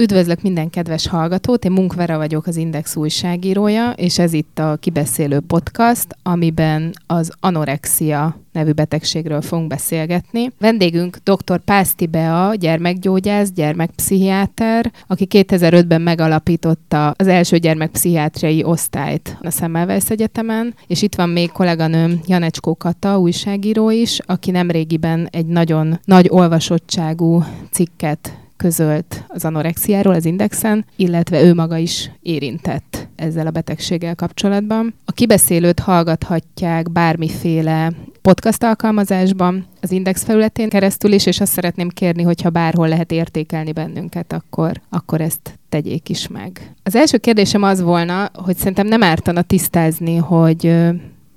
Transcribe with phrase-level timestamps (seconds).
[0.00, 5.40] Üdvözlök minden kedves hallgatót, én Munkvera vagyok az Index újságírója, és ez itt a Kibeszélő
[5.40, 10.50] Podcast, amiben az anorexia nevű betegségről fogunk beszélgetni.
[10.58, 11.60] Vendégünk dr.
[11.64, 21.02] Pászti Bea, gyermekgyógyász, gyermekpszichiáter, aki 2005-ben megalapította az első gyermekpszichiátriai osztályt a Semmelweis Egyetemen, és
[21.02, 28.32] itt van még kolléganőm Janecskó Kata, újságíró is, aki nemrégiben egy nagyon nagy olvasottságú cikket
[28.58, 34.94] közölt az anorexiáról az Indexen, illetve ő maga is érintett ezzel a betegséggel kapcsolatban.
[35.04, 37.92] A kibeszélőt hallgathatják bármiféle
[38.22, 43.72] podcast alkalmazásban, az Index felületén keresztül is, és azt szeretném kérni, hogyha bárhol lehet értékelni
[43.72, 46.74] bennünket, akkor, akkor ezt tegyék is meg.
[46.82, 50.74] Az első kérdésem az volna, hogy szerintem nem ártana tisztázni, hogy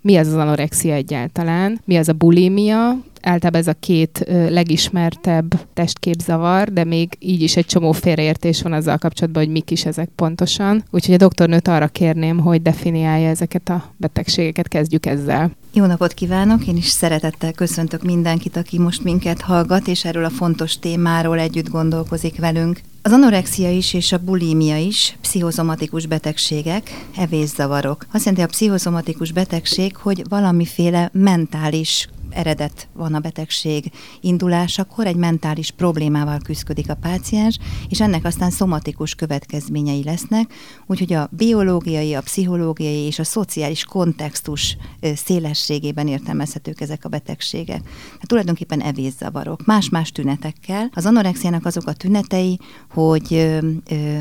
[0.01, 6.71] mi az az anorexia egyáltalán, mi az a bulimia, általában ez a két legismertebb testképzavar,
[6.73, 10.83] de még így is egy csomó félreértés van azzal kapcsolatban, hogy mik is ezek pontosan.
[10.91, 15.51] Úgyhogy a doktornőt arra kérném, hogy definiálja ezeket a betegségeket, kezdjük ezzel.
[15.73, 16.67] Jó napot kívánok!
[16.67, 21.69] Én is szeretettel köszöntök mindenkit, aki most minket hallgat, és erről a fontos témáról együtt
[21.69, 22.81] gondolkozik velünk.
[23.01, 28.05] Az anorexia is és a bulímia is pszichozomatikus betegségek, evészavarok.
[28.11, 35.71] Azt jelenti a pszichozomatikus betegség, hogy valamiféle mentális eredet van a betegség indulásakor, egy mentális
[35.71, 40.53] problémával küzdik a páciens, és ennek aztán szomatikus következményei lesznek,
[40.85, 44.77] úgyhogy a biológiai, a pszichológiai és a szociális kontextus
[45.15, 47.81] szélességében értelmezhetők ezek a betegségek.
[47.81, 50.89] Tehát tulajdonképpen evészavarok, más-más tünetekkel.
[50.93, 52.59] Az anorexiának azok a tünetei,
[52.89, 53.59] hogy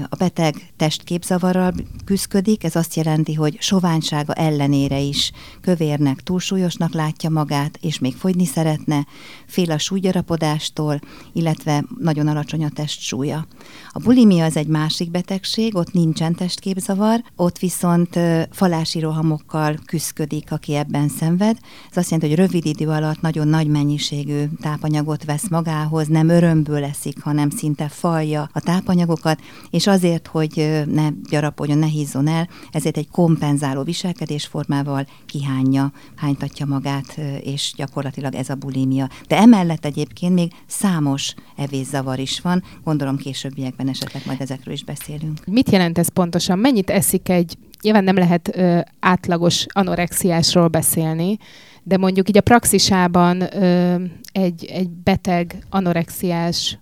[0.09, 1.72] a beteg testképzavarral
[2.04, 8.44] küzdik, ez azt jelenti, hogy soványsága ellenére is kövérnek, túlsúlyosnak látja magát, és még fogyni
[8.44, 9.06] szeretne,
[9.47, 11.00] fél a súlygyarapodástól,
[11.33, 13.47] illetve nagyon alacsony a testsúlya.
[13.93, 18.19] A bulimia az egy másik betegség, ott nincsen testképzavar, ott viszont
[18.50, 21.59] falási rohamokkal küzdik, aki ebben szenved.
[21.91, 26.81] Ez azt jelenti, hogy rövid idő alatt nagyon nagy mennyiségű tápanyagot vesz magához, nem örömből
[26.81, 29.41] leszik, hanem szinte falja a tápanyagokat,
[29.71, 37.21] és azért, hogy ne gyarapodjon, ne hízzon el, ezért egy kompenzáló viselkedésformával kihányja, hánytatja magát,
[37.41, 37.89] és gyakorlatilag
[38.34, 39.08] ez a bulimia.
[39.28, 45.44] De emellett egyébként még számos evészavar is van, gondolom későbbiekben esetleg majd ezekről is beszélünk.
[45.46, 46.58] Mit jelent ez pontosan?
[46.58, 51.38] Mennyit eszik egy, nyilván nem lehet ö, átlagos anorexiásról beszélni,
[51.82, 53.94] de mondjuk így a praxisában ö,
[54.32, 56.78] egy, egy beteg anorexiás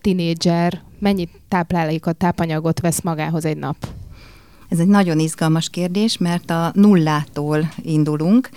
[0.00, 3.76] tinédzser mennyit táplálékot, tápanyagot vesz magához egy nap?
[4.74, 8.48] Ez egy nagyon izgalmas kérdés, mert a nullától indulunk.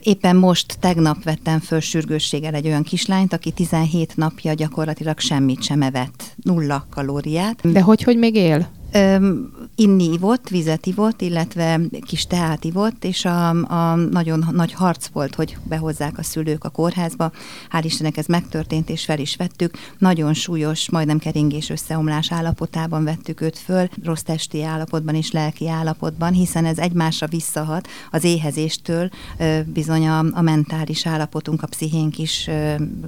[0.00, 5.82] Éppen most tegnap vettem föl sürgősséggel egy olyan kislányt, aki 17 napja gyakorlatilag semmit sem
[5.82, 7.72] evett, nulla kalóriát.
[7.72, 8.68] De hogy, hogy még él?
[8.92, 15.06] Öm, inni ivott, vizet ivott, illetve kis teát ivott, és a, a nagyon nagy harc
[15.06, 17.32] volt, hogy behozzák a szülők a kórházba.
[17.72, 19.76] Hál' Istennek ez megtörtént, és fel is vettük.
[19.98, 26.32] Nagyon súlyos, majdnem keringés összeomlás állapotában vettük őt föl, rossz testi állapotban és lelki állapotban,
[26.32, 29.10] hiszen ez egymásra visszahat az éhezéstől,
[29.64, 32.50] bizony a, a mentális állapotunk, a pszichénk is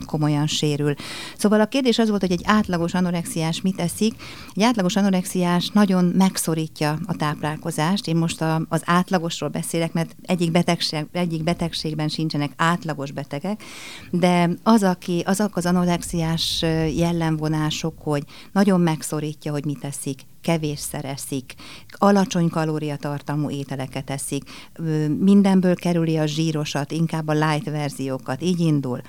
[0.07, 0.95] komolyan sérül.
[1.37, 4.15] Szóval a kérdés az volt, hogy egy átlagos anorexiás mit eszik.
[4.55, 8.07] Egy átlagos anorexiás nagyon megszorítja a táplálkozást.
[8.07, 13.63] Én most a, az átlagosról beszélek, mert egyik, betegség, egyik betegségben sincsenek átlagos betegek,
[14.11, 16.63] de az, aki, azok az anorexiás
[16.97, 21.55] jellemvonások, hogy nagyon megszorítja, hogy mit eszik, kevésszer eszik,
[21.91, 24.43] alacsony kalóriatartalmú ételeket eszik,
[25.19, 29.01] mindenből kerüli a zsírosat, inkább a light verziókat, így indul.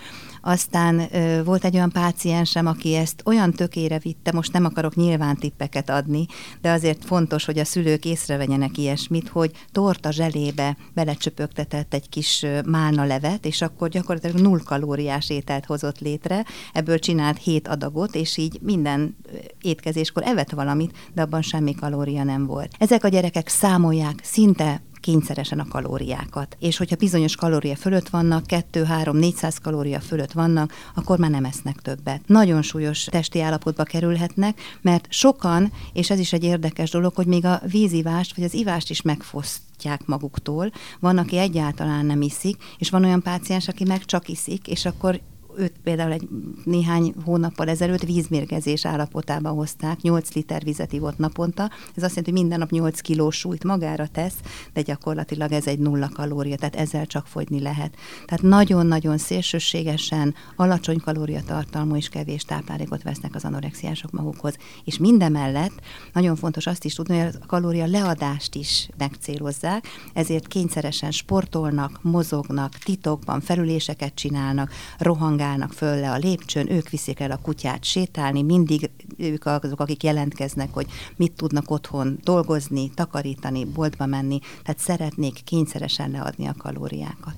[0.46, 1.02] Aztán
[1.46, 6.26] volt egy olyan páciensem, aki ezt olyan tökére vitte, most nem akarok nyilván tippeket adni,
[6.62, 13.06] de azért fontos, hogy a szülők észrevegyenek ilyesmit, hogy torta zselébe belecsöpögtetett egy kis málna
[13.06, 18.60] levet, és akkor gyakorlatilag null kalóriás ételt hozott létre, ebből csinált hét adagot, és így
[18.62, 19.16] minden
[19.62, 22.76] étkezéskor evett valamit, de abban semmi kalória nem volt.
[22.78, 26.58] Ezek a gyerekek számolják szinte kényszeresen a kalóriákat.
[26.60, 32.22] És hogyha bizonyos kalória fölött vannak, 2-3-400 kalória fölött vannak, akkor már nem esznek többet.
[32.28, 37.46] Nagyon súlyos testi állapotba kerülhetnek, mert sokan, és ez is egy érdekes dolog, hogy még
[37.46, 40.72] a vízivást vagy az ivást is megfosztják maguktól.
[41.00, 45.20] Van, aki egyáltalán nem iszik, és van olyan páciens, aki meg csak iszik, és akkor
[45.58, 46.28] őt például egy
[46.64, 51.64] néhány hónappal ezelőtt vízmérgezés állapotában hozták, 8 liter vizet ivott naponta.
[51.96, 54.36] Ez azt jelenti, hogy minden nap 8 kilós súlyt magára tesz,
[54.74, 57.96] de gyakorlatilag ez egy nulla kalória, tehát ezzel csak fogyni lehet.
[58.26, 64.58] Tehát nagyon-nagyon szélsőségesen alacsony kalóriatartalmú és kevés táplálékot vesznek az anorexiások magukhoz.
[64.84, 65.82] És mindemellett
[66.14, 72.74] nagyon fontos azt is tudni, hogy a kalória leadást is megcélozzák, ezért kényszeresen sportolnak, mozognak,
[72.74, 78.42] titokban felüléseket csinálnak, rohangálnak, sétálnak föl le a lépcsőn, ők viszik el a kutyát sétálni,
[78.42, 80.86] mindig ők azok, akik jelentkeznek, hogy
[81.16, 87.36] mit tudnak otthon dolgozni, takarítani, boltba menni, tehát szeretnék kényszeresen leadni a kalóriákat.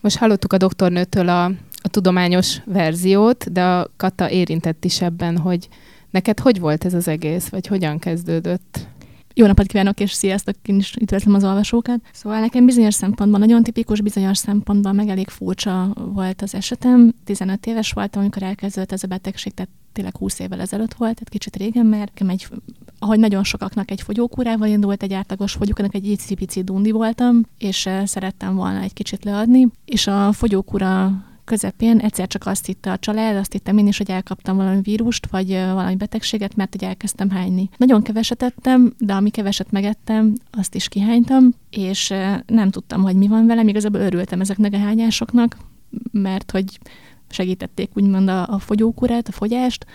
[0.00, 1.44] Most hallottuk a doktornőtől a,
[1.82, 5.68] a tudományos verziót, de a Kata érintett is ebben, hogy
[6.10, 8.88] neked hogy volt ez az egész, vagy hogyan kezdődött?
[9.34, 12.00] Jó napot kívánok, és sziasztok, én is üdvözlöm az olvasókat.
[12.12, 17.14] Szóval nekem bizonyos szempontban nagyon tipikus, bizonyos szempontban meg elég furcsa volt az esetem.
[17.24, 21.28] 15 éves voltam, amikor elkezdődött ez a betegség, tehát tényleg 20 évvel ezelőtt volt, tehát
[21.28, 22.48] kicsit régen, mert egy,
[22.98, 28.06] ahogy nagyon sokaknak egy fogyókúrával indult, egy átlagos fogyókúrának egy icipici dundi voltam, és eh,
[28.06, 31.12] szerettem volna egy kicsit leadni, és a fogyókúra
[31.44, 35.26] közepén egyszer csak azt hitte a család, azt hittem én is, hogy elkaptam valami vírust,
[35.30, 37.68] vagy valami betegséget, mert hogy elkezdtem hányni.
[37.76, 42.14] Nagyon keveset ettem, de ami keveset megettem, azt is kihánytam, és
[42.46, 43.68] nem tudtam, hogy mi van velem.
[43.68, 45.56] Igazából örültem ezeknek a hányásoknak,
[46.10, 46.78] mert hogy
[47.28, 49.86] segítették úgymond a, a fogyókurát, a fogyást,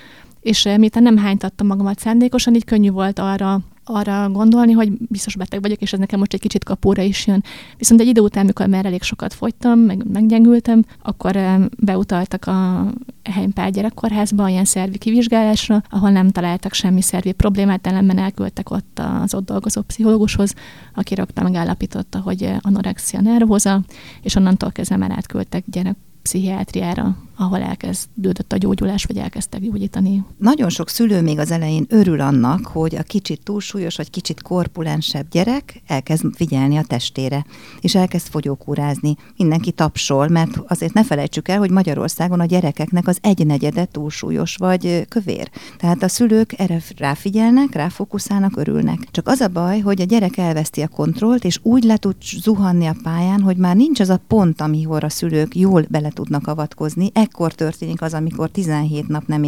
[0.41, 5.61] és miután nem hánytattam magamat szándékosan, így könnyű volt arra arra gondolni, hogy biztos beteg
[5.61, 7.43] vagyok, és ez nekem most egy kicsit kapóra is jön.
[7.77, 11.39] Viszont egy idő után, mikor már elég sokat fogytam, meg meggyengültem, akkor
[11.77, 12.85] beutaltak a
[13.23, 19.33] Heimpál gyerekkórházba, ilyen szervi kivizsgálásra, ahol nem találtak semmi szervi problémát, ellenben elküldtek ott az
[19.33, 20.53] ott dolgozó pszichológushoz,
[20.93, 23.81] aki rögtön megállapította, hogy anorexia nervoza,
[24.21, 30.23] és onnantól kezdve már átküldtek gyerek pszichiátriára, ahol elkezdődött a gyógyulás, vagy elkezdtek gyógyítani.
[30.37, 35.27] Nagyon sok szülő még az elején örül annak, hogy a kicsit túlsúlyos, vagy kicsit korpulensebb
[35.29, 37.45] gyerek elkezd figyelni a testére,
[37.81, 39.15] és elkezd fogyókúrázni.
[39.37, 45.05] Mindenki tapsol, mert azért ne felejtsük el, hogy Magyarországon a gyerekeknek az egynegyede túlsúlyos vagy
[45.09, 45.49] kövér.
[45.77, 49.07] Tehát a szülők erre ráfigyelnek, ráfókuszálnak, örülnek.
[49.11, 52.85] Csak az a baj, hogy a gyerek elveszti a kontrollt, és úgy le tud zuhanni
[52.85, 57.11] a pályán, hogy már nincs az a pont, amihol a szülők jól bele tudnak avatkozni.
[57.27, 59.44] Ekkor történik az, amikor 17 nap nem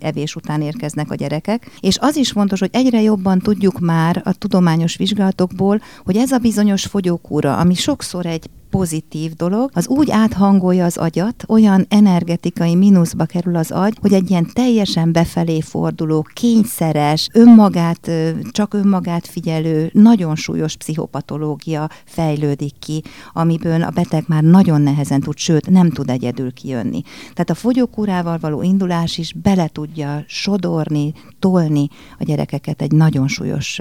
[0.00, 1.70] evés után érkeznek a gyerekek.
[1.80, 6.38] És az is fontos, hogy egyre jobban tudjuk már a tudományos vizsgálatokból, hogy ez a
[6.38, 13.24] bizonyos fogyókúra, ami sokszor egy pozitív dolog, az úgy áthangolja az agyat, olyan energetikai mínuszba
[13.24, 18.10] kerül az agy, hogy egy ilyen teljesen befelé forduló, kényszeres, önmagát,
[18.50, 25.36] csak önmagát figyelő, nagyon súlyos pszichopatológia fejlődik ki, amiből a beteg már nagyon nehezen tud,
[25.36, 27.02] sőt nem tud egyedül kijönni.
[27.20, 31.12] Tehát a fogyókúrával való indulás is bele tudja sodorni,
[31.44, 31.88] tolni
[32.18, 33.80] a gyerekeket egy nagyon súlyos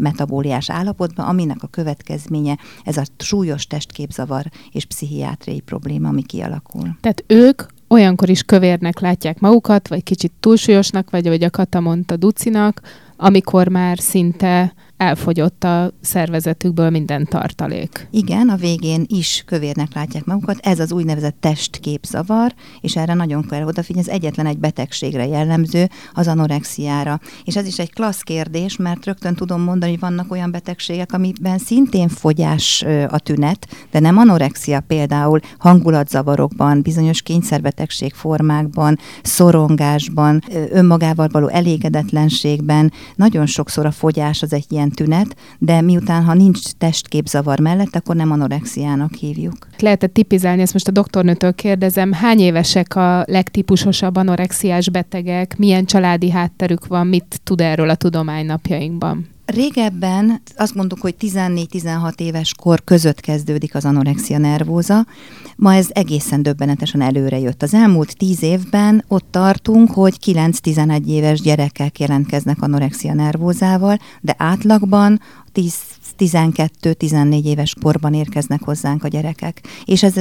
[0.00, 6.96] metabóliás állapotba, aminek a következménye ez a súlyos testképzavar zavar és pszichiátriai probléma, ami kialakul.
[7.00, 12.16] Tehát ők olyankor is kövérnek látják magukat, vagy kicsit túlsúlyosnak, vagy ahogy a Kata mondta,
[12.16, 12.80] ducinak,
[13.16, 18.08] amikor már szinte elfogyott a szervezetükből minden tartalék.
[18.10, 20.58] Igen, a végén is kövérnek látják magukat.
[20.62, 24.08] Ez az úgynevezett testképzavar, és erre nagyon kell odafigyelni.
[24.08, 27.20] Ez egyetlen egy betegségre jellemző, az anorexiára.
[27.44, 31.58] És ez is egy klassz kérdés, mert rögtön tudom mondani, hogy vannak olyan betegségek, amiben
[31.58, 41.48] szintén fogyás a tünet, de nem anorexia például hangulatzavarokban, bizonyos kényszerbetegség formákban, szorongásban, önmagával való
[41.48, 42.92] elégedetlenségben.
[43.14, 48.16] Nagyon sokszor a fogyás az egy ilyen tünet, de miután, ha nincs testképzavar mellett, akkor
[48.16, 49.56] nem anorexiának hívjuk.
[49.78, 56.30] Lehet-e tipizálni, ezt most a doktornőtől kérdezem, hány évesek a legtípusosabb anorexiás betegek, milyen családi
[56.30, 59.26] hátterük van, mit tud erről a tudomány napjainkban?
[59.50, 65.06] Régebben azt mondtuk, hogy 14-16 éves kor között kezdődik az anorexia nervóza.
[65.56, 67.62] Ma ez egészen döbbenetesen előre jött.
[67.62, 75.20] Az elmúlt 10 évben ott tartunk, hogy 9-11 éves gyerekek jelentkeznek anorexia nervózával, de átlagban
[76.20, 79.60] 12-14 éves korban érkeznek hozzánk a gyerekek.
[79.84, 80.14] És ez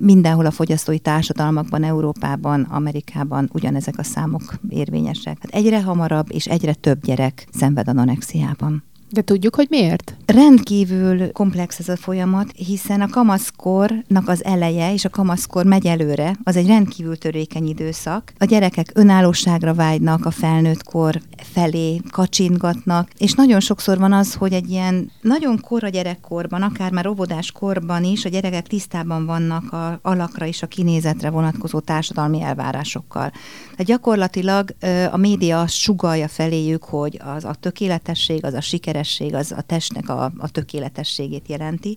[0.00, 5.38] mindenhol a fogyasztói társadalmakban, Európában, Amerikában ugyanezek a számok érvényesek.
[5.40, 8.89] Hát egyre hamarabb és egyre több gyerek szenved anorexiában.
[9.12, 10.14] De tudjuk, hogy miért?
[10.26, 16.36] Rendkívül komplex ez a folyamat, hiszen a kamaszkornak az eleje és a kamaszkor megy előre,
[16.42, 18.32] az egy rendkívül törékeny időszak.
[18.38, 24.52] A gyerekek önállóságra vágynak, a felnőtt kor felé kacsintgatnak, és nagyon sokszor van az, hogy
[24.52, 29.98] egy ilyen nagyon kora gyerekkorban, akár már óvodás korban is a gyerekek tisztában vannak a
[30.02, 33.30] alakra és a kinézetre vonatkozó társadalmi elvárásokkal.
[33.70, 34.74] Tehát gyakorlatilag
[35.10, 38.60] a média sugalja feléjük, hogy az a tökéletesség, az a
[39.02, 41.96] sikeresség, az a testnek a, a tökéletességét jelenti.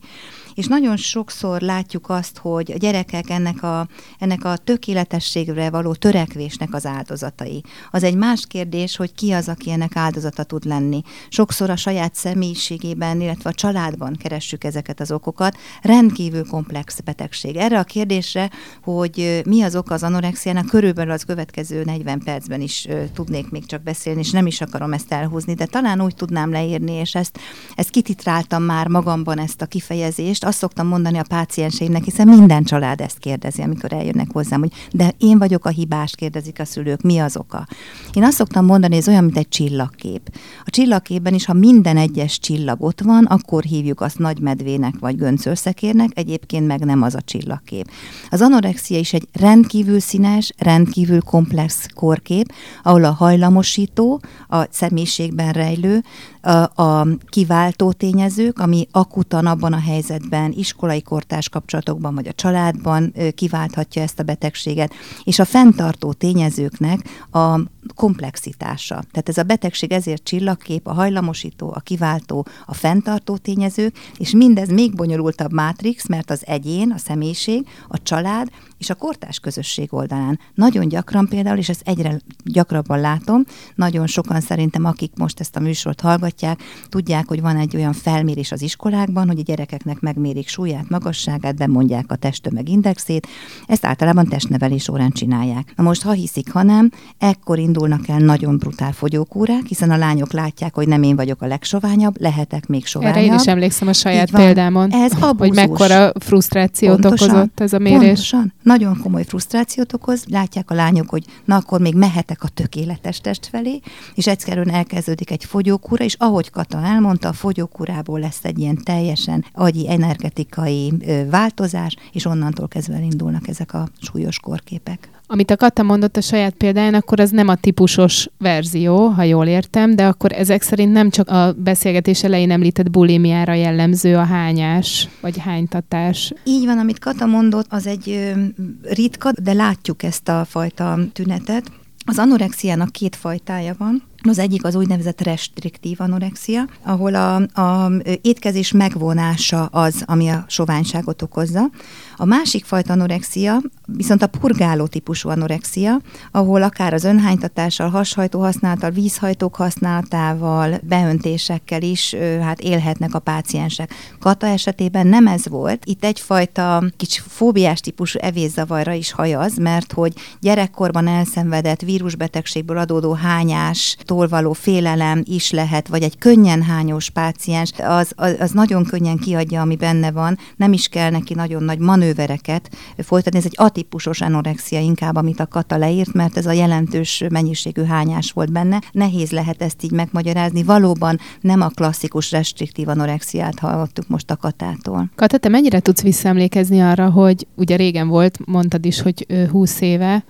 [0.54, 3.88] És nagyon sokszor látjuk azt, hogy a gyerekek ennek a,
[4.20, 7.64] ennek a tökéletességre való törekvésnek az áldozatai.
[7.92, 11.02] Az egy más kérdés, hogy ki az, aki ennek áldozata tud lenni.
[11.30, 15.58] Sokszor a saját személyiségében, illetve a családban keressük ezeket az okokat.
[15.82, 17.56] Rendkívül komplex betegség.
[17.56, 18.50] Erre a kérdésre,
[18.84, 23.84] hogy mi az oka az anorexiának, körülbelül az következő 40 percben is tudnék még csak
[23.84, 27.40] beszélni, és nem is akarom ezt elhúzni, de talán úgy tudnám leírni, és ezt,
[27.76, 30.43] ezt kititráltam már magamban ezt a kifejezést.
[30.44, 35.14] Azt szoktam mondani a pácienseimnek, hiszen minden család ezt kérdezi, amikor eljönnek hozzám, hogy de
[35.18, 37.68] én vagyok a hibás, kérdezik a szülők, mi az oka.
[38.14, 40.36] Én azt szoktam mondani, ez olyan, mint egy csillagkép.
[40.66, 45.18] A csillagképben is, ha minden egyes csillag ott van, akkor hívjuk azt nagy medvének vagy
[45.18, 47.90] göncőrszekérnek, egyébként meg nem az a csillagkép.
[48.30, 56.04] Az anorexia is egy rendkívül színes, rendkívül komplex korkép, ahol a hajlamosító, a személyiségben rejlő,
[56.42, 63.14] a, a kiváltó tényezők, ami akutan abban a helyzetben, iskolai kortás kapcsolatokban vagy a családban
[63.36, 67.00] kiválthatja ezt a betegséget, és a fenntartó tényezőknek
[67.32, 67.60] a
[67.96, 69.04] komplexitása.
[69.12, 74.70] Tehát ez a betegség ezért csillagkép, a hajlamosító, a kiváltó, a fenntartó tényezők, és mindez
[74.70, 80.40] még bonyolultabb mátrix, mert az egyén, a személyiség, a család és a kortás közösség oldalán.
[80.54, 83.44] Nagyon gyakran például, és ezt egyre gyakrabban látom,
[83.76, 88.52] nagyon sokan szerintem, akik most ezt a műsort hallgatják, tudják, hogy van egy olyan felmérés
[88.52, 93.28] az iskolákban, hogy a gyerekeknek megmérik súlyát, magasságát, bemondják a testtömegindexét,
[93.68, 95.74] ezt általában testnevelés órán csinálják.
[95.76, 100.32] Na most, ha hiszik, ha nem, ekkor indulnak el nagyon brutál fogyókúrák, hiszen a lányok
[100.32, 103.16] látják, hogy nem én vagyok a legsoványabb, lehetek még soványabb.
[103.16, 107.30] Erre én is emlékszem a saját példámon, ez hogy mekkora frusztrációt Pontosan.
[107.30, 108.00] okozott ez a mérés.
[108.00, 113.20] Pontosan nagyon komoly frusztrációt okoz, látják a lányok, hogy na akkor még mehetek a tökéletes
[113.20, 113.80] test felé,
[114.16, 119.46] és egyszerűen elkezdődik egy fogyókúra, és ahogy Kata elmondta, a fogyókúrából lesz egy ilyen teljesen
[119.54, 120.94] agyi energetikai
[121.30, 125.13] változás, és onnantól kezdve indulnak ezek a súlyos korképek.
[125.28, 129.48] Amit a Kata mondott a saját példáján, akkor az nem a típusos verzió, ha jól
[129.48, 135.08] értem, de akkor ezek szerint nem csak a beszélgetés elején említett bulimiára jellemző a hányás,
[135.22, 136.34] vagy hánytatás.
[136.44, 138.34] Így van, amit Kata mondott, az egy
[138.82, 141.72] ritka, de látjuk ezt a fajta tünetet.
[142.06, 144.04] Az anorexiának két fajtája van.
[144.30, 151.22] Az egyik az úgynevezett restriktív anorexia, ahol a, a étkezés megvonása az, ami a soványságot
[151.22, 151.70] okozza.
[152.16, 156.02] A másik fajta anorexia viszont a purgáló típusú anorexia,
[156.32, 163.94] ahol akár az önhánytatással, hashajtó használattal, vízhajtók használatával, beöntésekkel is hát élhetnek a páciensek.
[164.20, 165.86] Kata esetében nem ez volt.
[165.86, 173.98] Itt egyfajta kicsi fóbiás típusú evészavarra is hajaz, mert hogy gyerekkorban elszenvedett vírusbetegségből adódó hányás,
[174.14, 179.62] való félelem is lehet, vagy egy könnyen hányós páciens, az, az, az nagyon könnyen kiadja,
[179.62, 183.40] ami benne van, nem is kell neki nagyon nagy manővereket folytatni.
[183.40, 188.32] Ez egy atípusos anorexia inkább, amit a Kata leírt, mert ez a jelentős mennyiségű hányás
[188.32, 188.82] volt benne.
[188.92, 190.64] Nehéz lehet ezt így megmagyarázni.
[190.64, 195.10] Valóban nem a klasszikus restriktív anorexiát hallottuk most a Katától.
[195.16, 200.24] Kata, te mennyire tudsz visszaemlékezni arra, hogy ugye régen volt, mondtad is, hogy 20 éve,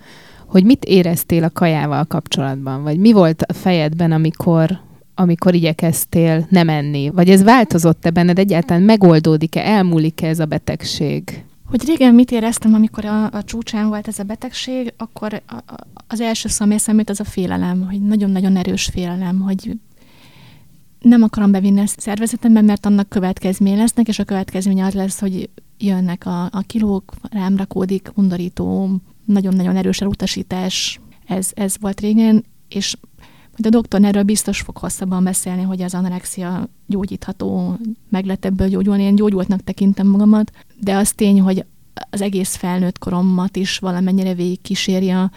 [0.46, 4.82] hogy mit éreztél a kajával kapcsolatban, vagy mi volt a fejedben, amikor
[5.14, 7.10] amikor igyekeztél nem enni?
[7.10, 8.82] Vagy ez változott-e benned egyáltalán?
[8.82, 9.60] Megoldódik-e?
[9.60, 11.44] Elmúlik-e ez a betegség?
[11.66, 15.74] Hogy régen mit éreztem, amikor a, a csúcsán volt ez a betegség, akkor a, a,
[16.06, 19.76] az első szó, ami eszembe az a félelem, hogy nagyon-nagyon erős félelem, hogy
[21.00, 25.50] nem akarom bevinni ezt szervezetemben, mert annak következménye lesznek, és a következménye az lesz, hogy
[25.78, 28.90] jönnek a, a kilók, rám rakódik, undorító,
[29.24, 32.96] nagyon-nagyon erős elutasítás, ez, ez volt régen, és
[33.56, 37.78] majd a doktor erről biztos fog hosszabban beszélni, hogy az anorexia gyógyítható,
[38.08, 39.02] meg lehet ebből gyógyulni.
[39.02, 41.64] Én gyógyultnak tekintem magamat, de az tény, hogy
[42.10, 45.30] az egész felnőtt koromat is valamennyire végig kísérje a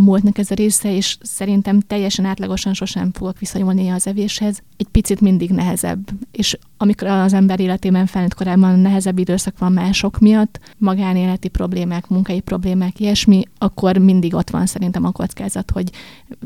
[0.00, 4.62] múltnak ez a része, és szerintem teljesen átlagosan sosem fogok viszonyulni az evéshez.
[4.76, 6.08] Egy picit mindig nehezebb.
[6.30, 12.40] És amikor az ember életében felnőtt korában nehezebb időszak van mások miatt, magánéleti problémák, munkai
[12.40, 15.90] problémák, ilyesmi, akkor mindig ott van szerintem a kockázat, hogy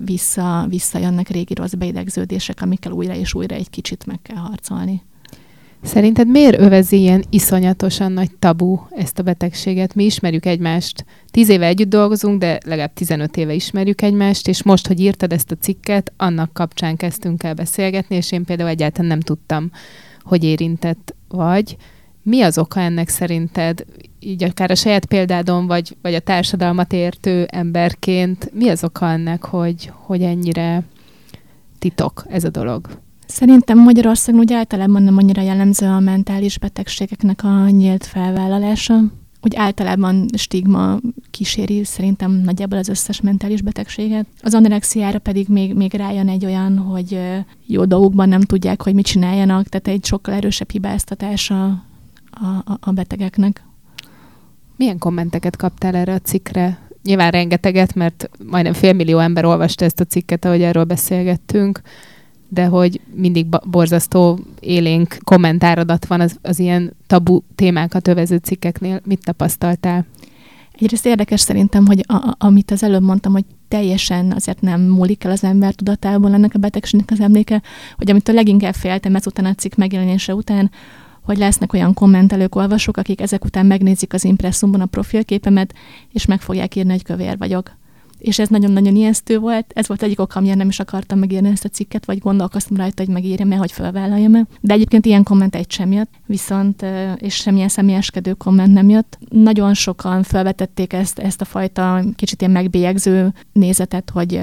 [0.04, 5.02] vissza, visszajönnek régi rossz beidegződések, amikkel újra és újra egy kicsit meg kell harcolni.
[5.86, 9.94] Szerinted miért övezi ilyen iszonyatosan nagy tabu ezt a betegséget?
[9.94, 14.86] Mi ismerjük egymást, tíz éve együtt dolgozunk, de legalább 15 éve ismerjük egymást, és most,
[14.86, 19.20] hogy írtad ezt a cikket, annak kapcsán kezdtünk el beszélgetni, és én például egyáltalán nem
[19.20, 19.70] tudtam,
[20.22, 21.76] hogy érintett vagy.
[22.22, 23.84] Mi az oka ennek szerinted,
[24.20, 29.44] így akár a saját példádon, vagy, vagy a társadalmat értő emberként, mi az oka ennek,
[29.44, 30.82] hogy, hogy ennyire
[31.78, 33.04] titok ez a dolog?
[33.26, 39.00] Szerintem Magyarországon úgy általában nem annyira jellemző a mentális betegségeknek a nyílt felvállalása.
[39.42, 40.98] Úgy általában stigma
[41.30, 44.26] kíséri szerintem nagyjából az összes mentális betegséget.
[44.42, 47.18] Az anorexiára pedig még, még rájön egy olyan, hogy
[47.66, 51.64] jó dolgokban nem tudják, hogy mit csináljanak, tehát egy sokkal erősebb hibáztatás a,
[52.30, 53.64] a, a betegeknek.
[54.76, 56.78] Milyen kommenteket kaptál erre a cikkre?
[57.02, 61.80] Nyilván rengeteget, mert majdnem félmillió ember olvasta ezt a cikket, ahogy erről beszélgettünk
[62.48, 69.00] de hogy mindig borzasztó élénk kommentáradat van az, az ilyen tabu témákat övező cikkeknél.
[69.04, 70.06] Mit tapasztaltál?
[70.72, 75.30] Egyrészt érdekes szerintem, hogy a, amit az előbb mondtam, hogy teljesen azért nem múlik el
[75.30, 77.62] az ember tudatából ennek a betegségnek az emléke,
[77.96, 80.70] hogy amit a leginkább féltem ezután a cikk megjelenése után,
[81.22, 85.74] hogy lesznek olyan kommentelők, olvasók, akik ezek után megnézik az impresszumban a profilképemet,
[86.12, 87.76] és meg fogják írni, hogy kövér vagyok
[88.26, 89.72] és ez nagyon-nagyon ijesztő volt.
[89.74, 93.02] Ez volt egyik oka, amiért nem is akartam megírni ezt a cikket, vagy gondolkoztam rajta,
[93.04, 94.46] hogy megírjam-e, hogy felvállaljam-e.
[94.60, 99.18] De egyébként ilyen komment egy sem jött, viszont, és semmilyen személyeskedő komment nem jött.
[99.28, 104.40] Nagyon sokan felvetették ezt, ezt a fajta kicsit ilyen megbélyegző nézetet, hogy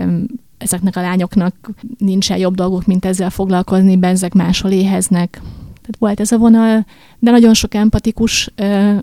[0.57, 1.55] ezeknek a lányoknak
[1.97, 5.41] nincsen jobb dolguk, mint ezzel foglalkozni, benzek máshol éheznek,
[5.83, 6.85] tehát volt ez a vonal,
[7.19, 8.93] de nagyon sok empatikus ö,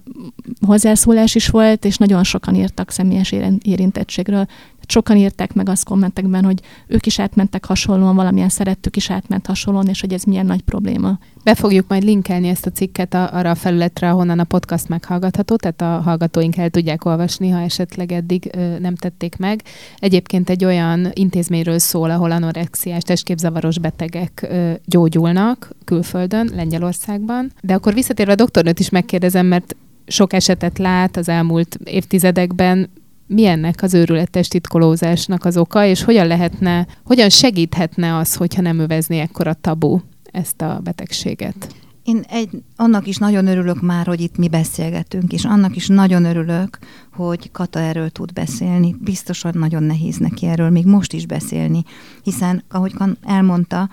[0.66, 4.46] hozzászólás is volt, és nagyon sokan írtak személyes érintettségről
[4.90, 9.87] sokan írták meg azt kommentekben, hogy ők is átmentek hasonlóan, valamilyen szerettük is átment hasonlóan,
[9.87, 11.18] és hogy ez milyen nagy probléma.
[11.44, 15.56] Be fogjuk majd linkelni ezt a cikket a, arra a felületre, ahonnan a podcast meghallgatható,
[15.56, 19.62] tehát a hallgatóink el tudják olvasni, ha esetleg eddig ö, nem tették meg.
[19.99, 27.52] Egyébként egy olyan intézményről szól, ahol anorexiás testképzavaros betegek ö, gyógyulnak külföldön, Lengyelországban.
[27.62, 32.91] De akkor visszatérve a doktornőt is megkérdezem, mert sok esetet lát az elmúlt évtizedekben,
[33.34, 38.78] mi ennek az őrületes titkolózásnak az oka, és hogyan lehetne, hogyan segíthetne az, hogyha nem
[38.78, 40.00] övezni ekkora tabu
[40.32, 41.75] ezt a betegséget?
[42.04, 46.25] Én egy, annak is nagyon örülök már, hogy itt mi beszélgetünk, és annak is nagyon
[46.25, 46.78] örülök,
[47.12, 48.97] hogy Kata erről tud beszélni.
[49.00, 51.82] Biztosan nagyon nehéz neki erről még most is beszélni,
[52.23, 53.90] hiszen, ahogy elmondta,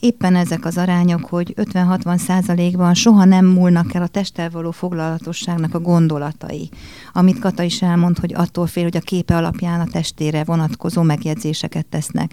[0.00, 5.74] éppen ezek az arányok, hogy 50-60 százalékban soha nem múlnak el a testtel való foglalatosságnak
[5.74, 6.68] a gondolatai.
[7.12, 11.86] Amit Kata is elmond, hogy attól fél, hogy a képe alapján a testére vonatkozó megjegyzéseket
[11.86, 12.32] tesznek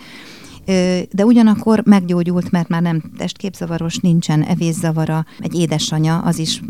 [1.11, 6.61] de ugyanakkor meggyógyult, mert már nem testképzavaros, nincsen evészavara, egy édesanyja, az is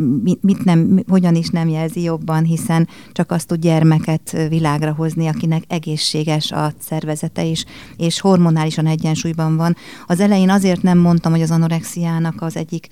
[0.41, 5.63] mit nem, hogyan is nem jelzi jobban, hiszen csak azt tud gyermeket világra hozni, akinek
[5.67, 7.65] egészséges a szervezete is,
[7.97, 9.75] és hormonálisan egyensúlyban van.
[10.07, 12.87] Az elején azért nem mondtam, hogy az anorexiának az egyik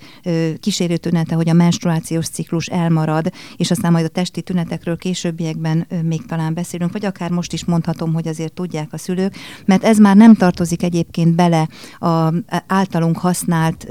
[0.60, 6.26] kísérő tünete, hogy a menstruációs ciklus elmarad, és aztán majd a testi tünetekről későbbiekben még
[6.26, 10.16] talán beszélünk, vagy akár most is mondhatom, hogy azért tudják a szülők, mert ez már
[10.16, 12.32] nem tartozik egy egyébként bele a
[12.66, 13.86] általunk használt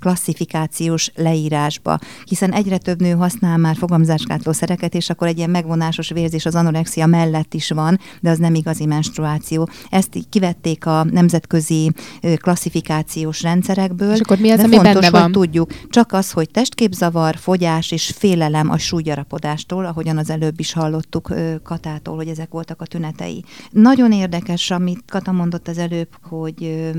[0.00, 6.08] klasszifikációs leírásba, hiszen egyre több nő használ már fogamzásgátló szereket, és akkor egy ilyen megvonásos
[6.08, 9.68] vérzés az anorexia mellett is van, de az nem igazi menstruáció.
[9.90, 11.92] Ezt kivették a nemzetközi
[12.36, 14.12] klasszifikációs rendszerekből.
[14.12, 15.22] És akkor mi az, de ami fontos, benne van?
[15.22, 15.70] hogy tudjuk.
[15.90, 22.16] Csak az, hogy testképzavar, fogyás és félelem a súlygyarapodástól, ahogyan az előbb is hallottuk Katától,
[22.16, 23.44] hogy ezek voltak a tünetei.
[23.70, 26.90] Nagyon érdekes, amit Kata mondott az előbb, hogy hogy,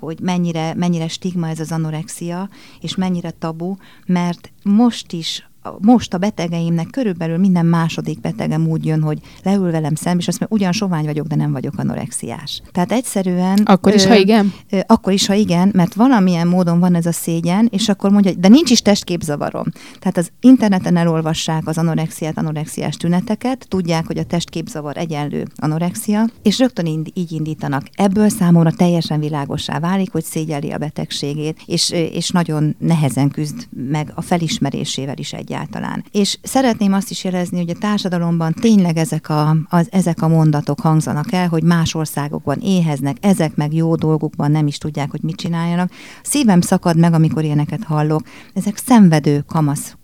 [0.00, 2.48] hogy mennyire, mennyire stigma ez az anorexia,
[2.80, 3.74] és mennyire tabu,
[4.06, 5.48] mert most is
[5.80, 10.40] most a betegeimnek körülbelül minden második betegem úgy jön, hogy leül velem szembe, és azt
[10.40, 12.62] mondja, ugyan sovány vagyok, de nem vagyok anorexiás.
[12.72, 13.58] Tehát egyszerűen...
[13.64, 14.52] Akkor is, ö, ha igen?
[14.70, 18.32] Ö, akkor is, ha igen, mert valamilyen módon van ez a szégyen, és akkor mondja,
[18.38, 19.64] de nincs is testképzavarom.
[19.98, 26.58] Tehát az interneten elolvassák az anorexiát, anorexiás tüneteket, tudják, hogy a testképzavar egyenlő anorexia, és
[26.58, 27.82] rögtön ind- így indítanak.
[27.94, 34.12] Ebből számomra teljesen világosá válik, hogy szégyeli a betegségét, és, és nagyon nehezen küzd meg
[34.14, 36.04] a felismerésével is egy egyáltalán.
[36.10, 40.80] És szeretném azt is jelezni, hogy a társadalomban tényleg ezek a, az, ezek a mondatok
[40.80, 45.36] hangzanak el, hogy más országokban éheznek, ezek meg jó dolgukban nem is tudják, hogy mit
[45.36, 45.90] csináljanak.
[46.22, 48.22] Szívem szakad meg, amikor ilyeneket hallok.
[48.54, 49.96] Ezek szenvedő kamasz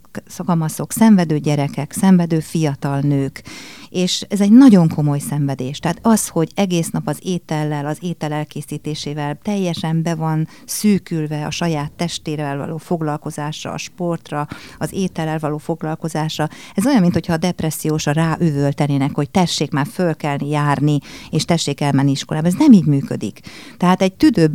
[0.45, 3.43] kamaszok, szenvedő gyerekek, szenvedő fiatal nők,
[3.91, 5.79] és ez egy nagyon komoly szenvedés.
[5.79, 11.51] Tehát az, hogy egész nap az étellel, az étel elkészítésével teljesen be van szűkülve a
[11.51, 18.13] saját testével való foglalkozásra, a sportra, az étellel való foglalkozásra, ez olyan, mintha a depressziósra
[18.13, 20.99] ráüvöltenének, hogy tessék már fölkelni, járni,
[21.31, 22.47] és tessék elmenni iskolába.
[22.47, 23.41] Ez nem így működik.
[23.77, 24.53] Tehát egy tüdő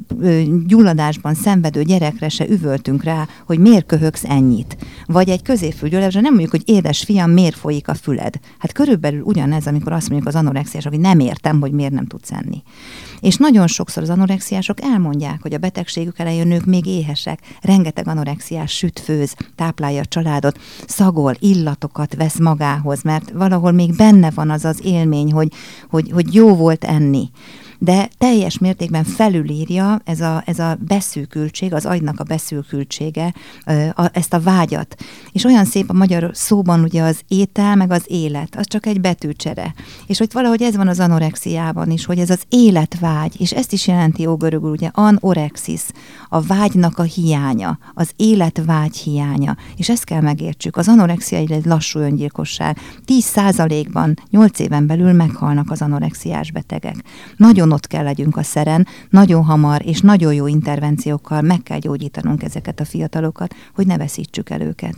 [0.66, 4.78] gyulladásban szenvedő gyerekre se üvöltünk rá, hogy miért köhögsz ennyit.
[5.06, 8.40] Vagy egy középfülgyulladásra nem mondjuk, hogy édes fiam, miért folyik a füled.
[8.58, 12.32] Hát körülbelül ugyanez, amikor azt mondjuk az anorexiások, hogy nem értem, hogy miért nem tudsz
[12.32, 12.64] enni.
[13.20, 18.72] És nagyon sokszor az anorexiások elmondják, hogy a betegségük elején nők még éhesek, rengeteg anorexiás
[18.72, 24.66] süt, főz, táplálja a családot, szagol, illatokat vesz magához, mert valahol még benne van az
[24.66, 25.52] az élmény, hogy,
[25.90, 27.30] hogy, hogy jó volt enni
[27.86, 33.34] de teljes mértékben felülírja ez a, ez a beszűkültség, az agynak a beszűkültsége,
[34.12, 34.96] ezt a vágyat.
[35.32, 39.02] És olyan szép a magyar szóban ugye az étel, meg az élet, az csak egy
[39.02, 39.74] betűcsere.
[40.08, 43.88] És hogy valahogy ez van az anorexiában is, hogy ez az életvágy, és ezt is
[43.88, 45.82] jelenti ógörögül, ugye anorexis,
[46.30, 49.56] a vágynak a hiánya, az életvágy hiánya.
[49.76, 50.78] És ezt kell megértsük.
[50.78, 52.80] Az anorexia egy lassú öngyilkosság.
[53.08, 56.96] 10%-ban 8 éven belül meghalnak az anorexiás betegek.
[57.38, 62.44] Nagyon ott kell legyünk a szeren, nagyon hamar és nagyon jó intervenciókkal meg kell gyógyítanunk
[62.44, 64.96] ezeket a fiatalokat, hogy ne veszítsük el őket.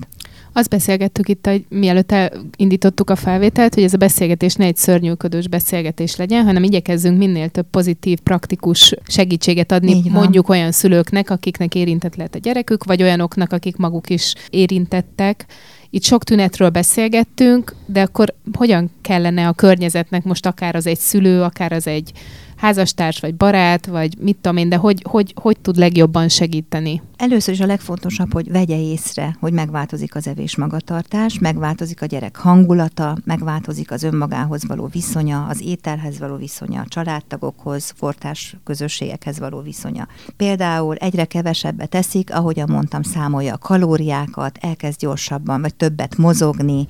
[0.54, 2.14] Azt beszélgettük itt, hogy mielőtt
[2.56, 7.50] indítottuk a felvételt, hogy ez a beszélgetés ne egy szörnyűködős beszélgetés legyen, hanem igyekezzünk minél
[7.50, 13.54] több pozitív, praktikus segítséget adni mondjuk olyan szülőknek, akiknek érintett lehet a gyerekük, vagy olyanoknak,
[13.54, 15.46] akik maguk is érintettek.
[15.90, 21.42] Itt sok tünetről beszélgettünk, de akkor hogyan kellene a környezetnek most akár az egy szülő,
[21.42, 22.12] akár az egy
[22.58, 27.02] házastárs, vagy barát, vagy mit tudom én, de hogy, hogy, hogy tud legjobban segíteni?
[27.18, 32.36] Először is a legfontosabb, hogy vegye észre, hogy megváltozik az evés magatartás, megváltozik a gyerek
[32.36, 39.62] hangulata, megváltozik az önmagához való viszonya, az ételhez való viszonya, a családtagokhoz, fortás közösségekhez való
[39.62, 40.08] viszonya.
[40.38, 46.88] Például egyre kevesebbet teszik, ahogyan mondtam, számolja a kalóriákat, elkezd gyorsabban vagy többet mozogni,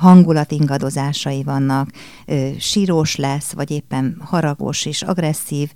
[0.00, 1.90] hangulatingadozásai vannak,
[2.58, 5.72] sírós lesz, vagy éppen haragos és agresszív,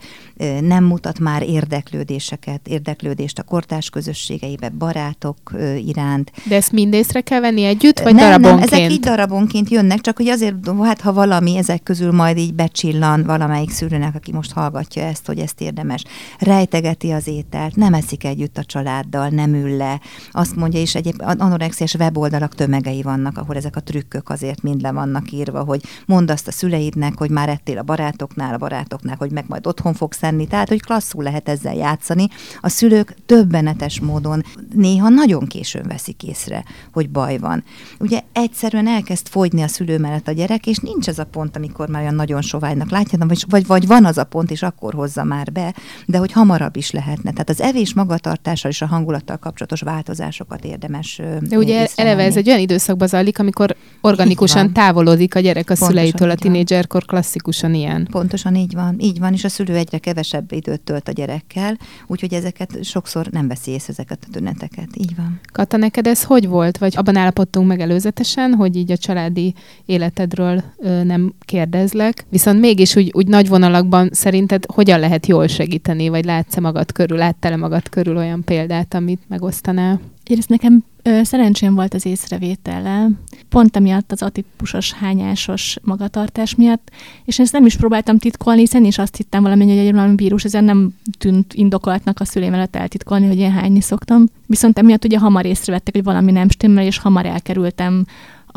[0.60, 5.38] nem mutat már érdeklődéseket, érdeklődést a kortás közösségeibe, barátok
[5.86, 6.32] iránt.
[6.44, 8.70] De ezt mind észre kell venni együtt, vagy nem, darabonként?
[8.70, 12.54] Nem, ezek így darabonként jönnek, csak hogy azért, hát ha valami ezek közül majd így
[12.54, 16.04] becsillan valamelyik szülőnek, aki most hallgatja ezt, hogy ezt érdemes,
[16.38, 20.00] rejtegeti az ételt, nem eszik együtt a családdal, nem ül le.
[20.30, 24.92] Azt mondja, és egyéb anorexiás weboldalak tömegei vannak, ahol ezek a trükkök azért mind le
[24.92, 29.16] vannak írva, hogy mondd azt a szüleidnek, hogy már ettél a barátoknál, a barátok barátoknál,
[29.18, 32.28] hogy meg majd otthon fogsz enni, tehát hogy klasszul lehet ezzel játszani.
[32.60, 37.64] A szülők többenetes módon néha nagyon későn veszik észre, hogy baj van.
[37.98, 41.88] Ugye egyszerűen elkezd fogyni a szülő mellett a gyerek, és nincs ez a pont, amikor
[41.88, 45.24] már olyan nagyon soványnak látja, vagy, vagy, vagy van az a pont, és akkor hozza
[45.24, 45.74] már be,
[46.06, 47.30] de hogy hamarabb is lehetne.
[47.30, 52.48] Tehát az evés magatartással és a hangulattal kapcsolatos változásokat érdemes De ugye eleve ez egy
[52.48, 58.08] olyan időszakban zajlik, amikor organikusan távolodik a gyerek a Pontosan szüleitől, a tinédzserkor klasszikusan ilyen.
[58.10, 62.34] Pontosan így van, így van, és a szülő egyre kevesebb időt tölt a gyerekkel, úgyhogy
[62.34, 64.88] ezeket sokszor nem veszi észre ezeket a tüneteket.
[64.94, 65.40] Így van.
[65.52, 66.78] Kata, neked ez hogy volt?
[66.78, 69.54] Vagy abban állapodtunk meg előzetesen, hogy így a családi
[69.86, 76.08] életedről ö, nem kérdezlek, viszont mégis úgy, úgy nagy vonalakban szerinted hogyan lehet jól segíteni,
[76.08, 80.00] vagy látsz-e magad körül, láttál-e magad körül olyan példát, amit megosztanál?
[80.28, 83.08] Egyrészt nekem ö, szerencsém volt az észrevétele,
[83.48, 86.90] pont emiatt az atipusos, hányásos magatartás miatt,
[87.24, 90.44] és ezt nem is próbáltam titkolni, hiszen is azt hittem valami, hogy egy valami vírus,
[90.44, 94.24] ezen nem tűnt indokoltnak a szülém előtt eltitkolni, hogy én hányni szoktam.
[94.46, 98.06] Viszont emiatt ugye hamar észrevettek, hogy valami nem stimmel, és hamar elkerültem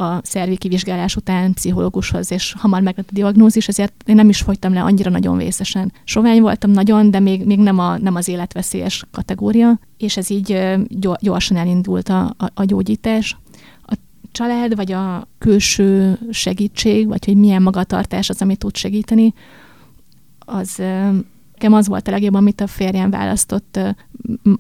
[0.01, 4.73] a szervi kivizsgálás után pszichológushoz, és hamar meglett a diagnózis, ezért én nem is fogytam
[4.73, 5.91] le annyira nagyon vészesen.
[6.03, 10.77] Sovány voltam nagyon, de még, még nem, a, nem az életveszélyes kategória, és ez így
[11.19, 13.37] gyorsan elindult a, a, a gyógyítás.
[14.31, 19.33] Család, vagy a külső segítség, vagy hogy milyen magatartás az, amit tud segíteni,
[20.39, 20.81] az
[21.61, 23.79] nekem az volt a legjobb, amit a férjem választott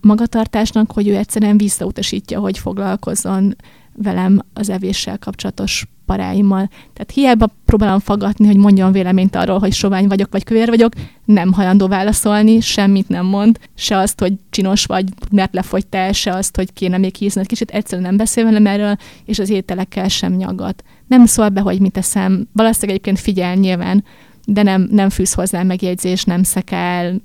[0.01, 3.55] magatartásnak, hogy ő egyszerűen visszautasítja, hogy foglalkozzon
[3.95, 6.67] velem az evéssel kapcsolatos paráimmal.
[6.67, 10.93] Tehát hiába próbálom fagadni, hogy mondjon véleményt arról, hogy sovány vagyok, vagy kövér vagyok,
[11.25, 16.55] nem hajlandó válaszolni, semmit nem mond, se azt, hogy csinos vagy, mert lefogytál, se azt,
[16.55, 17.45] hogy kéne még híznod.
[17.45, 20.83] Kicsit egyszerűen nem beszél velem erről, és az ételekkel sem nyaggat.
[21.07, 22.47] Nem szól be, hogy mit eszem.
[22.53, 24.03] Valószínűleg egyébként figyel nyilván,
[24.45, 27.21] de nem, nem fűz hozzá megjegyzés, nem szekál,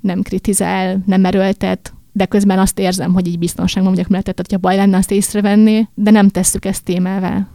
[0.00, 4.58] nem kritizál, nem erőltet, de közben azt érzem, hogy így biztonságban vagyok, mert tehát, hogyha
[4.58, 7.46] baj lenne, azt észrevenni, de nem tesszük ezt témává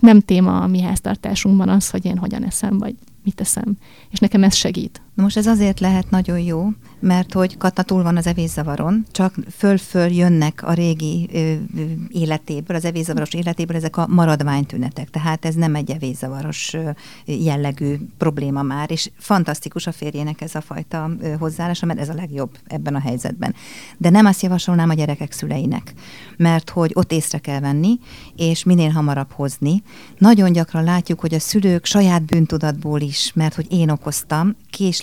[0.00, 2.94] nem téma a mi háztartásunkban az, hogy én hogyan eszem, vagy
[3.24, 3.76] mit teszem.
[4.10, 5.00] És nekem ez segít.
[5.22, 6.68] Most ez azért lehet nagyon jó,
[7.00, 12.76] mert hogy Katna túl van az evészavaron, csak föl-föl jönnek a régi ö, ö, életéből,
[12.76, 15.10] az evészavaros életéből ezek a maradványtünetek.
[15.10, 16.90] Tehát ez nem egy evészavaros ö,
[17.24, 22.14] jellegű probléma már, és fantasztikus a férjének ez a fajta ö, hozzáállása, mert ez a
[22.14, 23.54] legjobb ebben a helyzetben.
[23.96, 25.94] De nem azt javasolnám a gyerekek szüleinek,
[26.36, 27.98] mert hogy ott észre kell venni,
[28.36, 29.82] és minél hamarabb hozni.
[30.18, 34.56] Nagyon gyakran látjuk, hogy a szülők saját bűntudatból is, mert hogy én okoztam,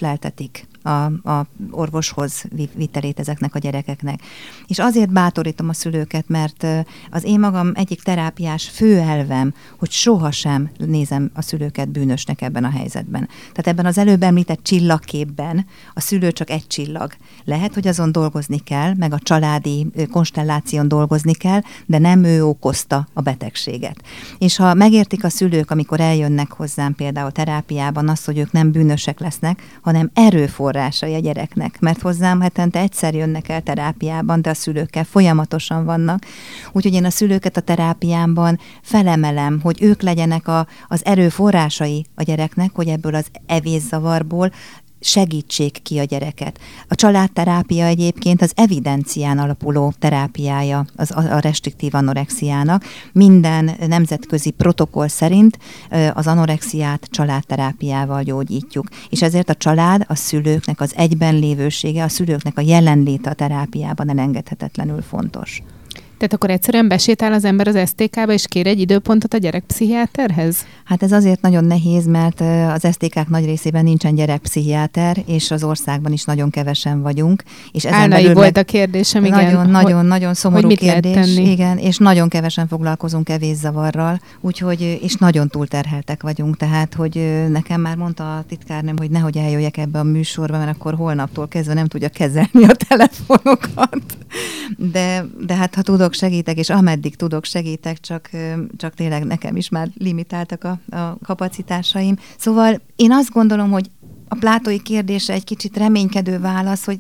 [0.06, 2.44] késleltetik a, a orvoshoz
[2.76, 4.20] vitelét ezeknek a gyerekeknek.
[4.68, 6.68] És azért bátorítom a szülőket, mert
[7.12, 13.28] az én magam egyik terápiás főelvem, hogy sohasem nézem a szülőket bűnösnek ebben a helyzetben.
[13.38, 17.14] Tehát ebben az előbb említett csillagképben a szülő csak egy csillag.
[17.44, 23.08] Lehet, hogy azon dolgozni kell, meg a családi konstelláción dolgozni kell, de nem ő okozta
[23.14, 24.02] a betegséget.
[24.38, 29.20] És ha megértik a szülők, amikor eljönnek hozzám például terápiában azt, hogy ők nem bűnösek
[29.20, 34.54] lesznek, hanem erőfor forrásai a gyereknek, mert hozzám hetente egyszer jönnek el terápiában, de a
[34.54, 36.26] szülőkkel folyamatosan vannak.
[36.72, 42.72] Úgyhogy én a szülőket a terápiámban felemelem, hogy ők legyenek a, az erőforrásai a gyereknek,
[42.74, 44.52] hogy ebből az evészavarból
[45.06, 46.60] segítsék ki a gyereket.
[46.88, 52.84] A családterápia egyébként az evidencián alapuló terápiája az a restriktív anorexiának.
[53.12, 55.58] Minden nemzetközi protokoll szerint
[56.14, 58.88] az anorexiát családterápiával gyógyítjuk.
[59.10, 64.10] És ezért a család a szülőknek az egyben lévősége, a szülőknek a jelenléte a terápiában
[64.10, 65.64] elengedhetetlenül fontos.
[66.18, 70.66] Tehát akkor egyszerűen besétál az ember az STK-ba, és kér egy időpontot a gyerekpszichiáterhez?
[70.84, 72.42] Hát ez azért nagyon nehéz, mert
[72.74, 77.44] az STK-k nagy részében nincsen gyerekpszichiáter, és az országban is nagyon kevesen vagyunk.
[77.72, 78.58] És ezen Állai volt meg...
[78.58, 79.44] a kérdésem, igen.
[79.44, 81.38] Nagyon, nagyon, nagyon szomorú hogy mit kérdés.
[81.38, 87.96] Igen, és nagyon kevesen foglalkozunk evészavarral, úgyhogy, és nagyon túlterheltek vagyunk, tehát, hogy nekem már
[87.96, 92.10] mondta a titkárnőm, hogy nehogy eljöjjek ebbe a műsorba, mert akkor holnaptól kezdve nem tudja
[92.10, 94.02] kezelni a telefonokat.
[94.78, 98.30] De, de hát ha tudod, tudok, segítek, és ameddig tudok, segítek, csak,
[98.78, 102.18] csak tényleg nekem is már limitáltak a, a kapacitásaim.
[102.38, 103.90] Szóval én azt gondolom, hogy
[104.28, 107.00] a plátói kérdése egy kicsit reménykedő válasz, hogy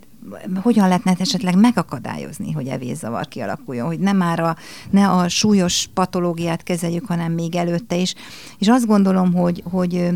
[0.61, 4.55] hogyan lehetne esetleg megakadályozni, hogy evészavar kialakuljon, hogy nem már a,
[4.89, 8.13] ne a súlyos patológiát kezeljük, hanem még előtte is.
[8.57, 10.09] És azt gondolom, hogy, hogy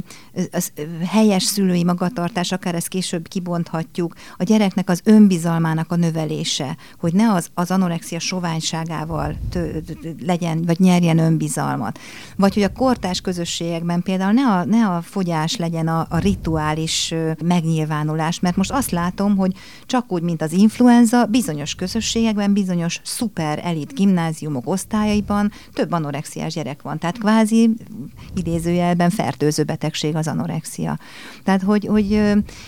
[0.51, 0.71] az
[1.07, 7.33] helyes szülői magatartás, akár ezt később kibonthatjuk, a gyereknek az önbizalmának a növelése, hogy ne
[7.33, 9.83] az, az anorexia soványságával tő,
[10.25, 11.99] legyen, vagy nyerjen önbizalmat.
[12.35, 17.13] Vagy hogy a kortás közösségekben például ne a, ne a fogyás legyen a, a rituális
[17.43, 19.53] megnyilvánulás, mert most azt látom, hogy
[19.85, 26.53] csak csak úgy, mint az influenza, bizonyos közösségekben, bizonyos szuper elit gimnáziumok osztályaiban több anorexiás
[26.53, 26.97] gyerek van.
[26.97, 27.69] Tehát kvázi
[28.35, 30.99] idézőjelben fertőző betegség az anorexia.
[31.43, 32.21] Tehát, hogy, hogy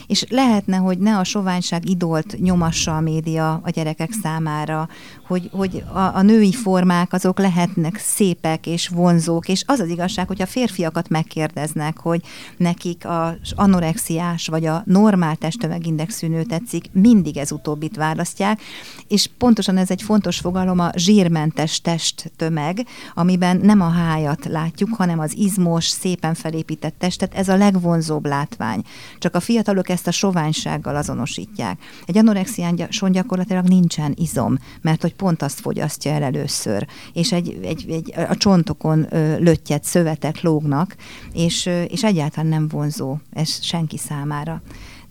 [0.08, 4.90] és lehetne, hogy ne a soványság idolt nyomassa a média a gyerekek számára,
[5.32, 10.28] hogy, hogy a, a női formák azok lehetnek szépek és vonzók, és az az igazság,
[10.28, 12.22] hogy a férfiakat megkérdeznek, hogy
[12.58, 18.62] nekik az anorexiás vagy a normál testtömegindexű nő tetszik, mindig ez utóbbit választják,
[19.08, 25.20] és pontosan ez egy fontos fogalom a zsírmentes testtömeg, amiben nem a hájat látjuk, hanem
[25.20, 28.82] az izmos, szépen felépített testet, ez a legvonzóbb látvány.
[29.18, 31.80] Csak a fiatalok ezt a soványsággal azonosítják.
[32.06, 32.76] Egy anorexián
[33.12, 38.36] gyakorlatilag nincsen izom, mert hogy pont azt fogyasztja el először, és egy, egy, egy, a
[38.36, 39.08] csontokon
[39.40, 40.96] löttyet szövetek lógnak,
[41.34, 44.62] és, és egyáltalán nem vonzó ez senki számára.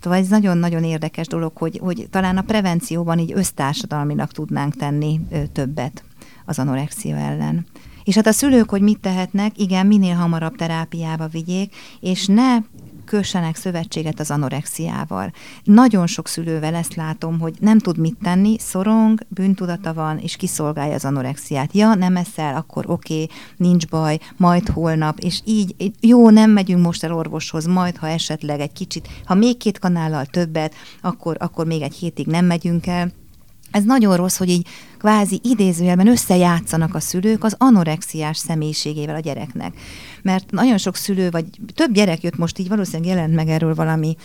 [0.00, 5.20] Szóval ez nagyon-nagyon érdekes dolog, hogy, hogy talán a prevencióban így össztársadalmilag tudnánk tenni
[5.52, 6.04] többet
[6.46, 7.66] az anorexia ellen.
[8.04, 12.56] És hát a szülők, hogy mit tehetnek, igen, minél hamarabb terápiába vigyék, és ne
[13.10, 15.32] kössenek szövetséget az anorexiával.
[15.64, 20.94] Nagyon sok szülővel ezt látom, hogy nem tud mit tenni, szorong, bűntudata van, és kiszolgálja
[20.94, 21.74] az anorexiát.
[21.74, 26.84] Ja, nem eszel, akkor oké, okay, nincs baj, majd holnap, és így, jó, nem megyünk
[26.84, 31.66] most el orvoshoz, majd ha esetleg egy kicsit, ha még két kanállal többet, akkor, akkor
[31.66, 33.12] még egy hétig nem megyünk el.
[33.70, 34.66] Ez nagyon rossz, hogy így
[34.98, 39.74] kvázi idézőjelben összejátszanak a szülők az anorexiás személyiségével a gyereknek.
[40.22, 44.16] Mert nagyon sok szülő, vagy több gyerek jött most így, valószínűleg jelent meg erről valami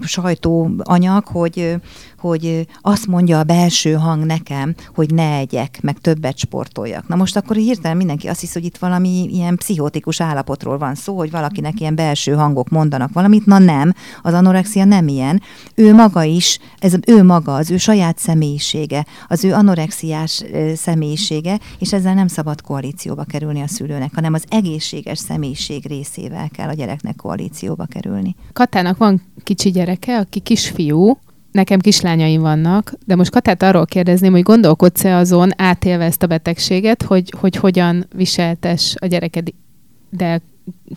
[0.00, 1.76] sajtóanyag, hogy,
[2.18, 7.08] hogy azt mondja a belső hang nekem, hogy ne egyek, meg többet sportoljak.
[7.08, 11.16] Na most akkor hirtelen mindenki azt hisz, hogy itt valami ilyen pszichotikus állapotról van szó,
[11.16, 13.46] hogy valakinek ilyen belső hangok mondanak valamit.
[13.46, 15.42] Na nem, az anorexia nem ilyen.
[15.74, 21.92] Ő maga is, ez ő maga, az ő saját személyisége, az ő anorexiás személyisége, és
[21.92, 27.16] ezzel nem szabad koalícióba kerülni a szülőnek, hanem az egészséges személyiség részével kell a gyereknek
[27.16, 28.34] koalícióba kerülni.
[28.52, 31.18] Katának van kicsi gyereke, aki kisfiú,
[31.52, 37.02] nekem kislányaim vannak, de most Katát arról kérdezném, hogy gondolkodsz-e azon, átélve ezt a betegséget,
[37.02, 39.48] hogy, hogy hogyan viseltes a gyereked,
[40.10, 40.40] de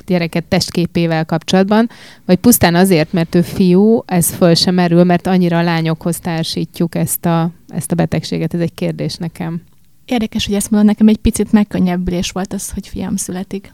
[0.05, 1.89] gyereket testképével kapcsolatban,
[2.25, 6.95] vagy pusztán azért, mert ő fiú, ez föl sem merül, mert annyira a lányokhoz társítjuk
[6.95, 9.61] ezt a, ezt a betegséget, ez egy kérdés nekem.
[10.05, 13.71] Érdekes, hogy ezt mondod, nekem egy picit megkönnyebbülés volt az, hogy fiam születik.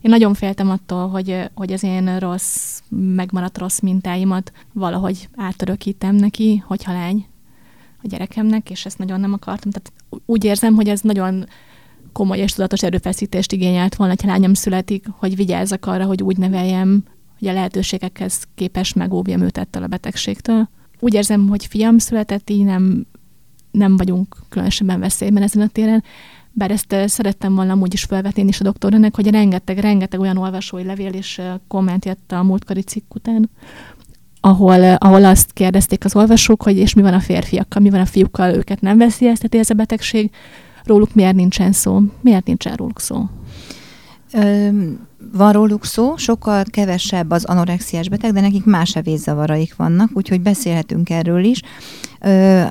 [0.00, 6.62] Én nagyon féltem attól, hogy, hogy az én rossz, megmaradt rossz mintáimat valahogy átörökítem neki,
[6.66, 7.26] hogyha lány
[8.02, 9.70] a gyerekemnek, és ezt nagyon nem akartam.
[9.70, 9.92] Tehát
[10.26, 11.46] úgy érzem, hogy ez nagyon
[12.12, 17.04] komoly és tudatos erőfeszítést igényelt volna, ha lányom születik, hogy vigyázzak arra, hogy úgy neveljem,
[17.38, 20.68] hogy a lehetőségekhez képes megóvjam őt ettől a betegségtől.
[21.00, 23.06] Úgy érzem, hogy fiam született, így nem,
[23.70, 26.04] nem vagyunk különösebben veszélyben ezen a téren,
[26.58, 30.84] bár ezt szerettem volna amúgy is felvetni is a doktornak, hogy rengeteg, rengeteg olyan olvasói
[30.84, 33.50] levél és komment jött a múltkori cikk után,
[34.40, 38.06] ahol, ahol azt kérdezték az olvasók, hogy és mi van a férfiakkal, mi van a
[38.06, 40.30] fiúkkal, őket nem veszélyezteti ez a betegség,
[40.84, 43.24] róluk miért nincsen szó, miért nincsen róluk szó?
[45.32, 51.10] Van róluk szó, sokkal kevesebb az anorexiás beteg, de nekik más evészavaraik vannak, úgyhogy beszélhetünk
[51.10, 51.60] erről is.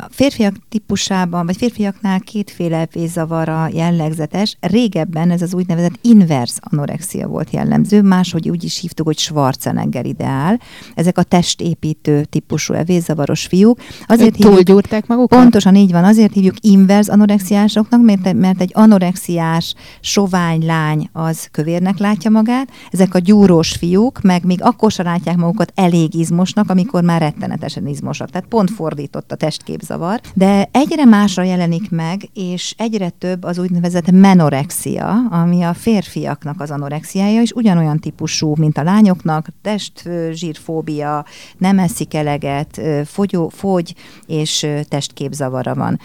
[0.10, 4.58] Férfiak típusában, vagy férfiaknál kétféle vészavara jellegzetes.
[4.60, 10.60] Régebben ez az úgynevezett inverse anorexia volt jellemző, máshogy úgy is hívtuk, hogy Schwarzenegger ideál.
[10.96, 13.80] Ezek a testépítő típusú vészavaros fiúk.
[14.08, 15.40] Azért túlgyúrták magukat?
[15.40, 21.98] Pontosan így van, azért hívjuk inverse anorexiásoknak, mert, mert egy anorexiás, sovány lány az kövérnek
[21.98, 22.45] látja magát,
[22.92, 27.88] ezek a gyúrós fiúk, meg még akkor sem látják magukat elég izmosnak, amikor már rettenetesen
[27.88, 28.30] izmosak.
[28.30, 30.22] Tehát pont fordított a testképzavar.
[30.34, 36.72] De egyre másra jelenik meg, és egyre több az úgynevezett menorexia, ami a férfiaknak az
[36.72, 41.26] anorexiája, és ugyanolyan típusú, mint a lányoknak, testzsírfóbia,
[41.58, 43.96] nem eszik eleget, fogyó, fogy,
[44.28, 46.00] és testképzavara van.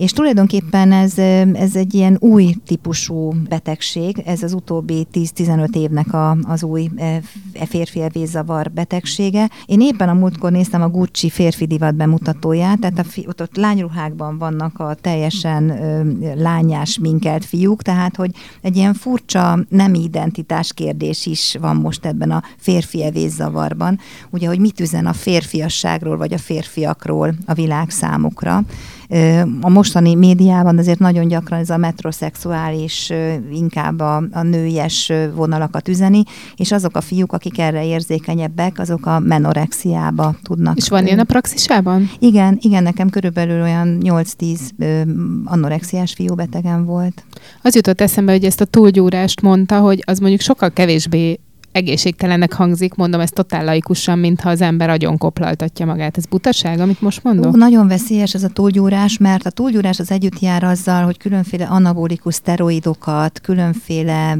[0.00, 1.18] És tulajdonképpen ez,
[1.52, 6.90] ez egy ilyen új típusú betegség, ez az utóbbi 10-15 évnek a, az új
[7.66, 9.50] férfi evészavar betegsége.
[9.66, 13.56] Én éppen a múltkor néztem a Gucci férfi divat bemutatóját, tehát a fi, ott, ott
[13.56, 15.78] lányruhákban vannak a teljesen
[16.36, 22.30] lányás minkelt fiúk, tehát hogy egy ilyen furcsa nem identitás kérdés is van most ebben
[22.30, 23.98] a férfi evészavarban.
[24.30, 28.64] Ugye, hogy mit üzen a férfiasságról vagy a férfiakról a világ számukra.
[29.60, 33.12] A mostani médiában azért nagyon gyakran ez a metroszexuális,
[33.52, 36.22] inkább a, a nőies vonalakat üzeni,
[36.56, 40.76] és azok a fiúk, akik erre érzékenyebbek, azok a menorexiába tudnak.
[40.76, 42.10] És van ilyen a praxisában?
[42.18, 44.58] Igen, igen, nekem körülbelül olyan 8-10
[45.44, 47.24] anorexiás fiúbetegen volt.
[47.62, 51.40] Az jutott eszembe, hogy ezt a túlgyúrást mondta, hogy az mondjuk sokkal kevésbé
[51.72, 56.16] egészségtelennek hangzik, mondom ezt totál laikusan, mintha az ember agyon koplaltatja magát.
[56.16, 57.54] Ez butaság, amit most mondok?
[57.54, 61.64] Ó, nagyon veszélyes ez a túlgyúrás, mert a túlgyúrás az együtt jár azzal, hogy különféle
[61.64, 64.38] anabolikus szteroidokat, különféle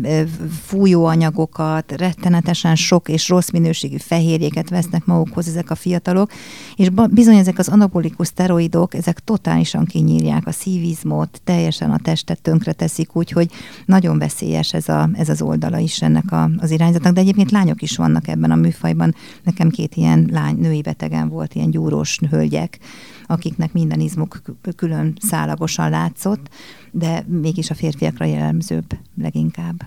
[0.62, 6.30] fújóanyagokat, rettenetesen sok és rossz minőségű fehérjéket vesznek magukhoz ezek a fiatalok,
[6.76, 13.16] és bizony ezek az anabolikus szteroidok, ezek totálisan kinyírják a szívizmot, teljesen a testet tönkreteszik,
[13.16, 13.50] úgyhogy
[13.86, 17.50] nagyon veszélyes ez, a, ez az oldala is ennek a, az irányzatnak, de de egyébként
[17.50, 19.14] lányok is vannak ebben a műfajban.
[19.42, 22.78] Nekem két ilyen lány, női betegen volt, ilyen gyúrós hölgyek,
[23.26, 24.42] akiknek minden izmuk
[24.76, 26.48] külön szálagosan látszott,
[26.90, 28.86] de mégis a férfiakra jellemzőbb
[29.22, 29.82] leginkább.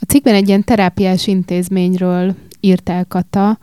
[0.00, 3.58] A cikkben egy ilyen terápiás intézményről írtál Kata,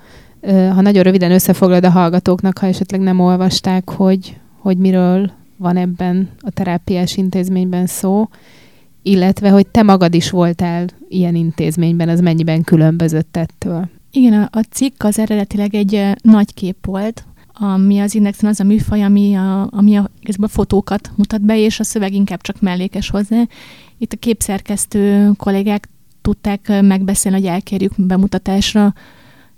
[0.47, 6.29] ha nagyon röviden összefoglalod a hallgatóknak, ha esetleg nem olvasták, hogy, hogy miről van ebben
[6.39, 8.29] a terápiás intézményben szó,
[9.01, 13.89] illetve hogy te magad is voltál ilyen intézményben, az mennyiben különbözött ettől?
[14.11, 18.63] Igen, a, a cikk az eredetileg egy nagy kép volt, ami az Indexen az a
[18.63, 20.09] műfaj, ami a, ami a,
[20.41, 23.43] a fotókat mutat be, és a szöveg inkább csak mellékes hozzá.
[23.97, 25.89] Itt a képszerkesztő kollégák
[26.21, 28.93] tudták megbeszélni, hogy elkérjük bemutatásra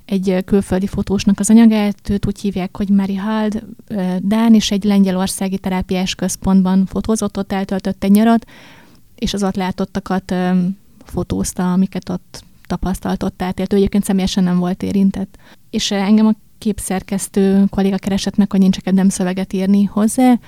[0.05, 3.63] egy külföldi fotósnak az anyagát, őt úgy hívják, hogy Mary Hald,
[4.19, 8.45] Dán, és egy lengyelországi terápiás központban fotózott, ott eltöltött egy nyarat,
[9.21, 10.33] és az ott látottakat
[11.05, 13.73] fotózta, amiket ott tapasztalt, átélt.
[13.73, 15.37] Ő egyébként személyesen nem volt érintett.
[15.69, 20.39] És engem a képszerkesztő kolléga keresett meg, hogy nincs nem szöveget írni hozzá,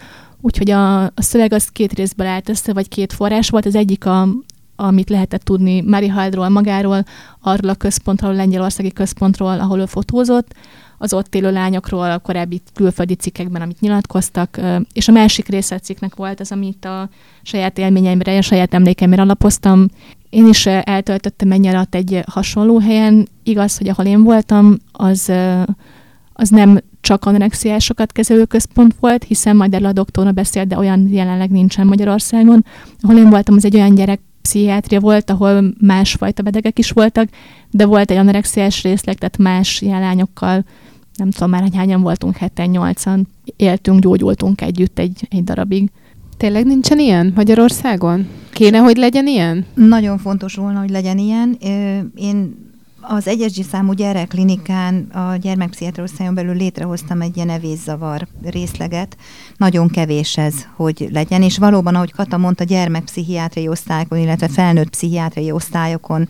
[0.41, 3.65] úgyhogy a, a szöveg az két részből állt össze, vagy két forrás volt.
[3.65, 4.27] Az egyik a,
[4.75, 7.03] amit lehetett tudni Mari Haldról magáról,
[7.39, 10.53] arról a központról, a lengyelországi központról, ahol ő fotózott,
[11.03, 14.59] az ott élő lányokról a korábbi külföldi cikkekben, amit nyilatkoztak,
[14.93, 17.09] és a másik része a cikknek volt az, amit a
[17.41, 19.85] saját élményeimre, a saját emlékeimre alapoztam.
[20.29, 23.27] Én is eltöltöttem egy nyarat egy hasonló helyen.
[23.43, 25.31] Igaz, hogy ahol én voltam, az,
[26.33, 31.07] az nem csak anorexiásokat kezelő központ volt, hiszen majd erről a doktorna beszélt, de olyan
[31.07, 32.65] jelenleg nincsen Magyarországon.
[33.01, 37.29] Ahol én voltam, az egy olyan gyerek pszichiátria volt, ahol másfajta bedegek is voltak,
[37.69, 40.65] de volt egy anorexiás részleg, tehát más ilyen lányokkal,
[41.15, 45.89] nem tudom már, hogy hányan voltunk, heten, nyolcan, éltünk, gyógyultunk együtt egy, egy darabig.
[46.37, 48.27] Tényleg nincsen ilyen Magyarországon?
[48.51, 49.65] Kéne, hogy legyen ilyen?
[49.73, 51.57] Nagyon fontos volna, hogy legyen ilyen.
[52.15, 52.55] Én
[53.07, 59.17] az egyes számú gyerekklinikán a gyermekpszichiátra osztályon belül létrehoztam egy ilyen evészavar részleget.
[59.57, 65.51] Nagyon kevés ez, hogy legyen, és valóban, ahogy Kata mondta, gyermekpszichiátriai osztályokon, illetve felnőtt pszichiátriai
[65.51, 66.29] osztályokon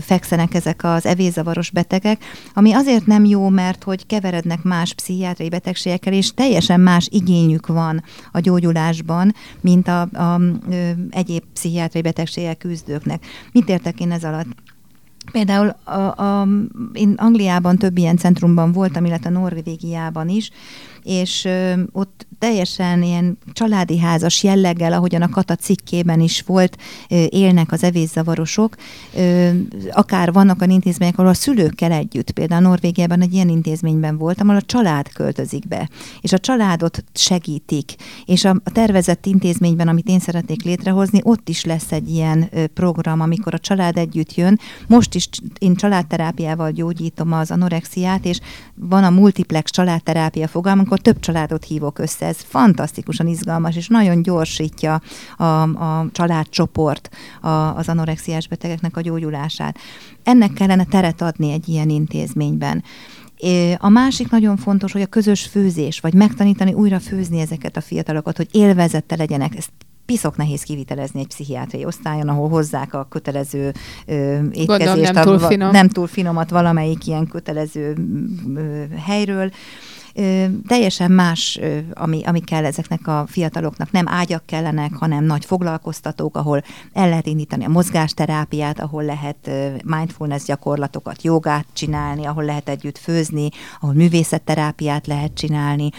[0.00, 6.12] fekszenek ezek az evészavaros betegek, ami azért nem jó, mert hogy keverednek más pszichiátriai betegségekkel,
[6.12, 8.02] és teljesen más igényük van
[8.32, 10.40] a gyógyulásban, mint a, a
[10.70, 13.26] ö, egyéb pszichiátriai betegségek küzdőknek.
[13.52, 14.46] Mit értek én ez alatt?
[15.32, 16.48] Például a, a,
[16.92, 20.50] én Angliában több ilyen centrumban voltam, illetve Norvégiában is,
[21.04, 21.48] és
[21.92, 26.76] ott teljesen ilyen családi házas jelleggel, ahogyan a Kata cikkében is volt,
[27.28, 28.76] élnek az evészavarosok.
[29.90, 34.60] Akár vannak a intézmények, ahol a szülőkkel együtt, például Norvégiában egy ilyen intézményben voltam, ahol
[34.60, 35.88] a család költözik be,
[36.20, 37.94] és a családot segítik,
[38.24, 43.54] és a, tervezett intézményben, amit én szeretnék létrehozni, ott is lesz egy ilyen program, amikor
[43.54, 44.58] a család együtt jön.
[44.86, 45.28] Most is
[45.58, 48.40] én családterápiával gyógyítom az anorexiát, és
[48.74, 52.26] van a multiplex családterápia fogalmunk, amikor több családot hívok össze.
[52.26, 55.00] Ez fantasztikusan izgalmas, és nagyon gyorsítja
[55.36, 59.78] a, a családcsoport a, az anorexiás betegeknek a gyógyulását.
[60.22, 62.82] Ennek kellene teret adni egy ilyen intézményben.
[63.78, 68.36] A másik nagyon fontos, hogy a közös főzés, vagy megtanítani újra főzni ezeket a fiatalokat,
[68.36, 69.56] hogy élvezette legyenek.
[69.56, 69.70] Ezt
[70.10, 73.72] piszok nehéz kivitelezni egy pszichiátriai osztályon, ahol hozzák a kötelező
[74.06, 75.70] ö, étkezést, nem, túl finom.
[75.70, 77.96] nem túl finomat valamelyik ilyen kötelező
[78.56, 79.50] ö, helyről
[80.66, 81.60] teljesen más,
[81.92, 83.90] ami, ami kell ezeknek a fiataloknak.
[83.90, 86.62] Nem ágyak kellenek, hanem nagy foglalkoztatók, ahol
[86.92, 89.50] el lehet indítani a mozgásterápiát, ahol lehet
[89.84, 93.48] mindfulness gyakorlatokat, jogát csinálni, ahol lehet együtt főzni,
[93.80, 95.90] ahol művészetterápiát lehet csinálni,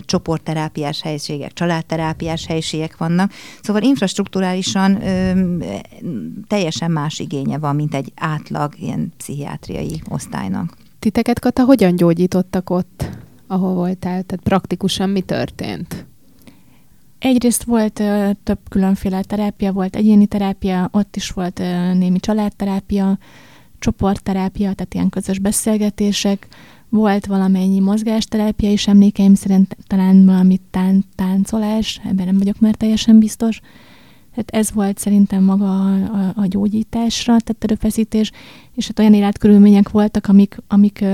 [0.00, 3.32] csoportterápiás helyiségek, családterápiás helyiségek vannak.
[3.62, 4.98] Szóval infrastruktúrálisan
[6.46, 10.76] teljesen más igénye van, mint egy átlag ilyen pszichiátriai osztálynak.
[10.98, 13.08] Titeket, Kata, hogyan gyógyítottak ott?
[13.46, 14.22] Ahol voltál?
[14.22, 16.06] Tehát praktikusan mi történt?
[17.18, 23.18] Egyrészt volt ö, több különféle terápia, volt egyéni terápia, ott is volt ö, némi családterápia,
[23.78, 26.48] csoportterápia, tehát ilyen közös beszélgetések,
[26.88, 33.18] volt valamennyi mozgásterápia is, emlékeim szerint talán valami tán- táncolás, ebben nem vagyok már teljesen
[33.18, 33.60] biztos.
[34.30, 38.30] Tehát ez volt szerintem maga a, a, a gyógyításra tett erőfeszítés,
[38.74, 41.04] és hát olyan életkörülmények voltak, amik, amik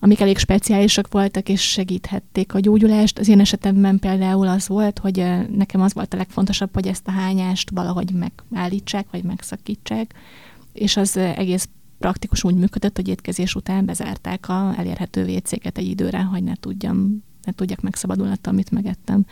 [0.00, 3.18] amik elég speciálisak voltak, és segíthették a gyógyulást.
[3.18, 5.24] Az én esetemben például az volt, hogy
[5.56, 10.14] nekem az volt a legfontosabb, hogy ezt a hányást valahogy megállítsák, vagy megszakítsák,
[10.72, 11.68] és az egész
[11.98, 17.22] praktikus úgy működött, hogy étkezés után bezárták a elérhető vécéket egy időre, hogy ne tudjam,
[17.44, 19.26] ne tudjak megszabadulni attól, amit megettem.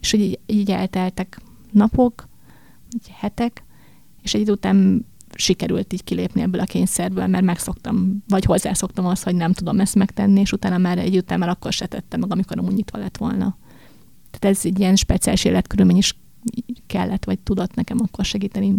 [0.00, 1.40] És így, így elteltek
[1.70, 2.28] napok,
[3.10, 3.64] hetek,
[4.22, 5.06] és egy idő után
[5.36, 9.94] sikerült így kilépni ebből a kényszerből, mert megszoktam, vagy hozzászoktam azt, hogy nem tudom ezt
[9.94, 13.16] megtenni, és utána már egy után már akkor se tettem meg, amikor amúgy nyitva lett
[13.16, 13.56] volna.
[14.30, 16.16] Tehát ez egy ilyen speciális életkörülmény is
[16.86, 18.74] kellett, vagy tudott nekem akkor segíteni.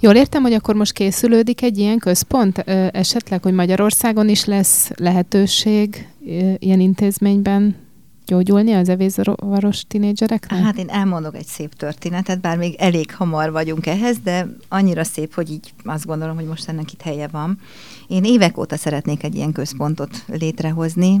[0.00, 6.08] Jól értem, hogy akkor most készülődik egy ilyen központ, esetleg, hogy Magyarországon is lesz lehetőség
[6.58, 7.76] ilyen intézményben
[8.26, 10.62] gyógyulni az evészavaros tinédzsereknek?
[10.62, 15.34] Hát én elmondok egy szép történetet, bár még elég hamar vagyunk ehhez, de annyira szép,
[15.34, 17.58] hogy így azt gondolom, hogy most ennek itt helye van.
[18.08, 21.20] Én évek óta szeretnék egy ilyen központot létrehozni.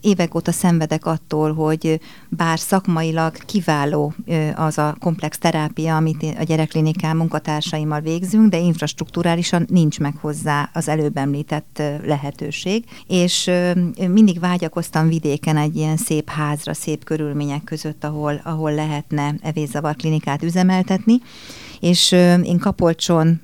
[0.00, 4.14] Évek óta szenvedek attól, hogy bár szakmailag kiváló
[4.54, 10.88] az a komplex terápia, amit a gyerekklinikán munkatársaimmal végzünk, de infrastruktúrálisan nincs meg hozzá az
[10.88, 12.84] előbb említett lehetőség.
[13.06, 13.50] És
[14.08, 20.42] mindig vágyakoztam vidéken egy ilyen szép házra, szép körülmények között, ahol, ahol lehetne evészzavar klinikát
[20.42, 21.14] üzemeltetni.
[21.80, 22.12] És
[22.42, 23.40] én Kapolcson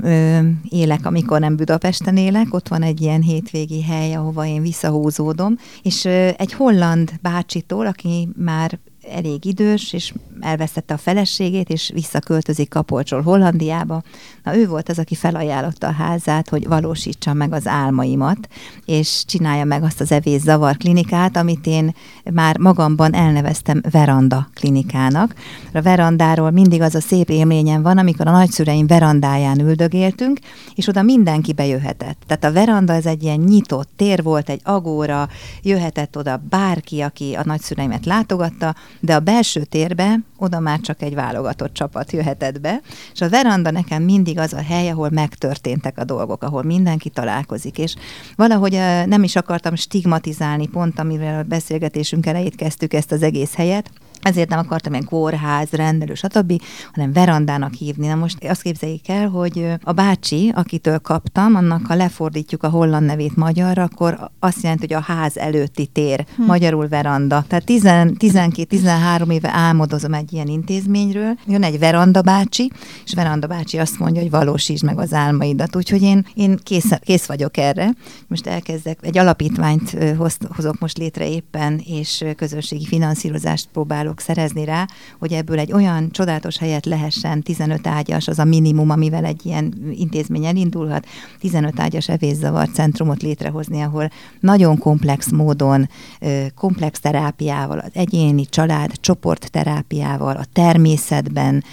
[0.69, 6.05] élek, amikor nem Budapesten élek, ott van egy ilyen hétvégi hely, ahova én visszahúzódom, és
[6.37, 8.79] egy holland bácsitól, aki már
[9.11, 14.03] elég idős, és elvesztette a feleségét, és visszaköltözik Kapolcsol Hollandiába.
[14.43, 18.49] Na ő volt az, aki felajánlotta a házát, hogy valósítsa meg az álmaimat,
[18.85, 21.95] és csinálja meg azt az evés zavar klinikát, amit én
[22.33, 25.35] már magamban elneveztem veranda klinikának.
[25.73, 30.39] A verandáról mindig az a szép élményem van, amikor a nagyszüleim verandáján üldögéltünk,
[30.75, 32.23] és oda mindenki bejöhetett.
[32.27, 35.29] Tehát a veranda ez egy ilyen nyitott tér volt, egy agóra,
[35.63, 38.75] jöhetett oda bárki, aki a nagyszüleimet látogatta,
[39.05, 42.81] de a belső térbe oda már csak egy válogatott csapat jöhetett be,
[43.13, 47.79] és a veranda nekem mindig az a hely, ahol megtörténtek a dolgok, ahol mindenki találkozik,
[47.79, 47.95] és
[48.37, 48.73] valahogy
[49.07, 53.91] nem is akartam stigmatizálni pont, amivel a beszélgetésünk elejét kezdtük ezt az egész helyet,
[54.25, 56.63] ezért nem akartam ilyen kórház, rendelő, stb.,
[56.93, 58.07] hanem verandának hívni.
[58.07, 63.07] Na most azt képzeljék el, hogy a bácsi, akitől kaptam, annak ha lefordítjuk a holland
[63.07, 66.43] nevét magyarra, akkor azt jelenti, hogy a ház előtti tér, hm.
[66.43, 67.45] magyarul veranda.
[67.49, 71.39] Tehát 12-13 éve álmodozom egy ilyen intézményről.
[71.47, 72.71] Jön egy veranda bácsi,
[73.05, 75.77] és veranda bácsi azt mondja, hogy valósítsd meg az álmaidat.
[75.77, 77.91] Úgyhogy én, én kész, kész vagyok erre.
[78.27, 84.65] Most elkezdek, egy alapítványt hoz, hozok most létre éppen, és közösségi finanszírozást próbálok tudok szerezni
[84.65, 84.87] rá,
[85.19, 89.75] hogy ebből egy olyan csodálatos helyet lehessen, 15 ágyas, az a minimum, amivel egy ilyen
[89.93, 91.07] intézmény elindulhat,
[91.41, 94.11] 15 ágyas evészavar centrumot létrehozni, ahol
[94.41, 95.89] nagyon komplex módon,
[96.55, 101.65] komplex terápiával, az egyéni család, csoportterápiával, a természetben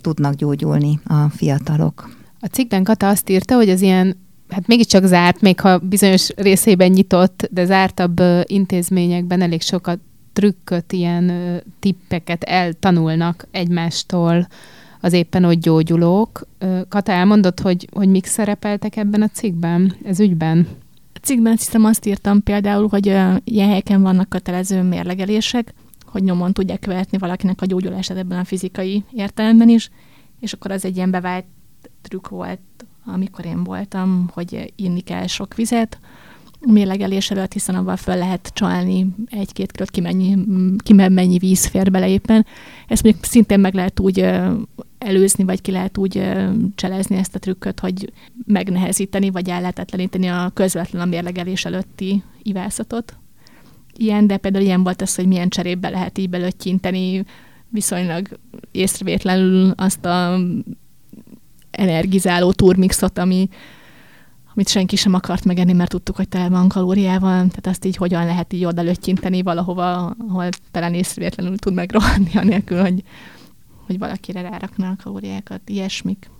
[0.00, 2.10] tudnak gyógyulni a fiatalok.
[2.40, 4.16] A cikkben Kata azt írta, hogy az ilyen
[4.48, 9.98] hát mégiscsak zárt, még ha bizonyos részében nyitott, de zártabb intézményekben elég sokat
[10.32, 11.32] trükköt, ilyen
[11.78, 14.46] tippeket eltanulnak egymástól
[15.00, 16.46] az éppen ott gyógyulók.
[16.88, 20.68] Kata elmondott, hogy, hogy mik szerepeltek ebben a cikkben, ez ügyben?
[21.14, 23.06] A cikkben hiszem azt írtam például, hogy
[23.44, 25.74] ilyen helyeken vannak kötelező mérlegelések,
[26.06, 29.90] hogy nyomon tudják követni valakinek a gyógyulását ebben a fizikai értelemben is,
[30.40, 31.44] és akkor az egy ilyen bevált
[32.02, 32.60] trükk volt,
[33.04, 35.98] amikor én voltam, hogy inni kell sok vizet,
[36.66, 40.36] mérlegelés előtt, hiszen abban fel lehet csalni egy-két kilót, ki mennyi,
[40.78, 42.46] ki mennyi víz fér bele éppen.
[42.88, 44.30] Ezt még szintén meg lehet úgy
[44.98, 46.22] előzni, vagy ki lehet úgy
[46.74, 48.12] cselezni ezt a trükköt, hogy
[48.46, 53.16] megnehezíteni, vagy ellehetetleníteni a közvetlen a mérlegelés előtti ivászatot.
[53.96, 57.24] Ilyen, de például ilyen volt az, hogy milyen cserébe lehet így belöttyinteni
[57.68, 58.28] viszonylag
[58.70, 60.38] észrevétlenül azt a
[61.70, 63.48] energizáló turmixot, ami,
[64.54, 68.24] amit senki sem akart megenni, mert tudtuk, hogy tele van kalóriával, tehát azt így hogyan
[68.24, 73.02] lehet így oda löttyinteni valahova, ahol talán észrevétlenül tud megrohanni, anélkül, hogy,
[73.86, 75.60] hogy valakire rárakná a kalóriákat.
[75.68, 76.30] Ilyesmik.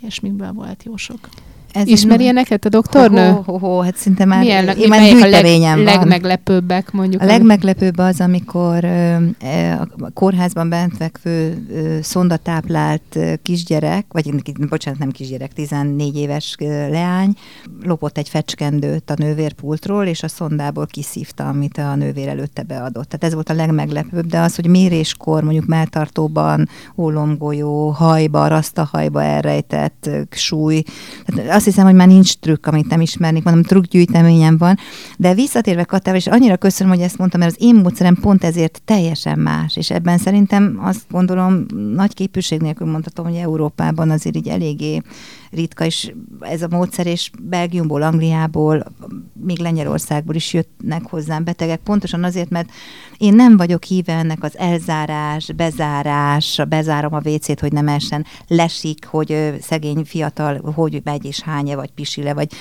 [0.00, 1.28] Ilyesmikből volt jó sok.
[1.72, 3.28] Ez Ismeri neked a doktornő?
[3.28, 5.98] Ho, ho, ho, hát szinte már, Milyen, én már gyűjteményem a leg, van.
[5.98, 7.22] legmeglepőbbek mondjuk?
[7.22, 11.66] A legmeglepőbb az, amikor e, a kórházban bent fekvő
[12.02, 16.54] szondatáplált kisgyerek, vagy bocsánat, nem kisgyerek, 14 éves
[16.90, 17.34] leány,
[17.82, 23.08] lopott egy fecskendőt a nővérpultról, és a szondából kiszívta, amit a nővér előtte beadott.
[23.08, 30.10] Tehát ez volt a legmeglepőbb, de az, hogy méréskor mondjuk melltartóban, ólomgolyó, hajba, rasztahajba elrejtett
[30.30, 30.82] súly,
[31.26, 34.78] tehát azt hiszem, hogy már nincs trükk, amit nem ismernék, mondom, trükkgyűjteményem van.
[35.16, 38.82] De visszatérve Katával, és annyira köszönöm, hogy ezt mondtam, mert az én módszerem pont ezért
[38.84, 44.48] teljesen más, és ebben szerintem azt gondolom, nagy képűség nélkül mondhatom, hogy Európában azért így
[44.48, 45.02] eléggé
[45.50, 48.84] ritka, és ez a módszer, és Belgiumból, Angliából,
[49.32, 52.70] még Lengyelországból is jöttnek hozzám betegek, pontosan azért, mert
[53.18, 59.06] én nem vagyok híve ennek az elzárás, bezárás, bezárom a WC-t, hogy nem essen, lesik,
[59.06, 62.52] hogy szegény fiatal, hogy megy és hánya, vagy pisile, vagy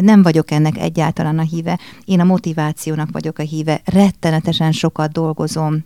[0.00, 1.78] nem vagyok ennek egyáltalán a híve.
[2.04, 5.82] Én a motivációnak vagyok a híve, rettenetesen sokat dolgozom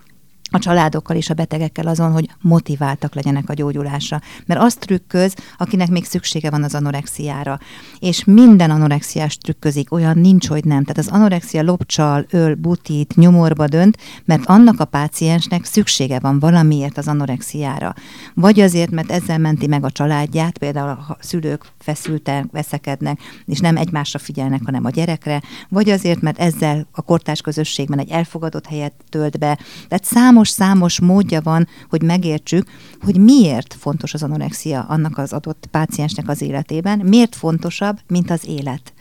[0.50, 4.20] a családokkal és a betegekkel azon, hogy motiváltak legyenek a gyógyulásra.
[4.46, 7.58] Mert az trükköz, akinek még szüksége van az anorexiára.
[7.98, 10.82] És minden anorexiás trükközik, olyan nincs, hogy nem.
[10.84, 16.98] Tehát az anorexia lopcsal, öl, butít, nyomorba dönt, mert annak a páciensnek szüksége van valamiért
[16.98, 17.94] az anorexiára.
[18.34, 23.76] Vagy azért, mert ezzel menti meg a családját, például a szülők feszültek, veszekednek, és nem
[23.76, 28.92] egymásra figyelnek, hanem a gyerekre, vagy azért, mert ezzel a kortárs közösségben egy elfogadott helyet
[29.08, 29.58] tölt be.
[29.88, 30.04] Tehát
[30.48, 32.68] számos-számos módja van, hogy megértsük,
[33.00, 38.46] hogy miért fontos az anorexia annak az adott páciensnek az életében, miért fontosabb, mint az
[38.46, 38.92] élet.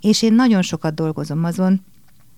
[0.00, 1.80] És én nagyon sokat dolgozom azon,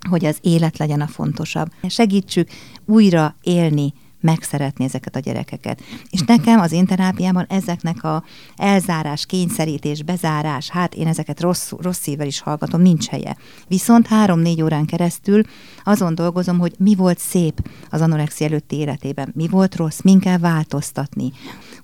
[0.09, 1.69] hogy az élet legyen a fontosabb.
[1.89, 2.49] Segítsük
[2.85, 5.83] újra élni megszeretni ezeket a gyerekeket.
[6.11, 8.25] És nekem az én terápiában ezeknek a
[8.57, 13.37] elzárás, kényszerítés, bezárás, hát én ezeket rossz, rossz szívvel is hallgatom, nincs helye.
[13.69, 15.43] Viszont három-négy órán keresztül
[15.85, 20.39] azon dolgozom, hogy mi volt szép az anorexia előtti életében, mi volt rossz, min kell
[20.39, 21.33] változtatni,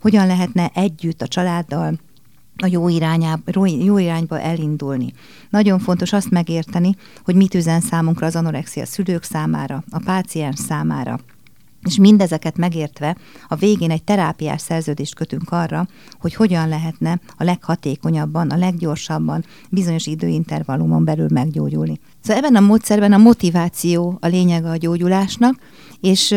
[0.01, 1.99] hogyan lehetne együtt a családdal
[2.57, 5.13] a jó, irányába, jó irányba elindulni.
[5.51, 11.21] Nagyon fontos azt megérteni, hogy mit üzen számunkra az anorexia szülők számára, a páciens számára,
[11.85, 13.17] és mindezeket megértve,
[13.49, 15.87] a végén egy terápiás szerződést kötünk arra,
[16.21, 22.01] hogy hogyan lehetne a leghatékonyabban, a leggyorsabban, bizonyos időintervallumon belül meggyógyulni.
[22.21, 25.59] Szóval ebben a módszerben a motiváció a lényege a gyógyulásnak,
[26.05, 26.35] és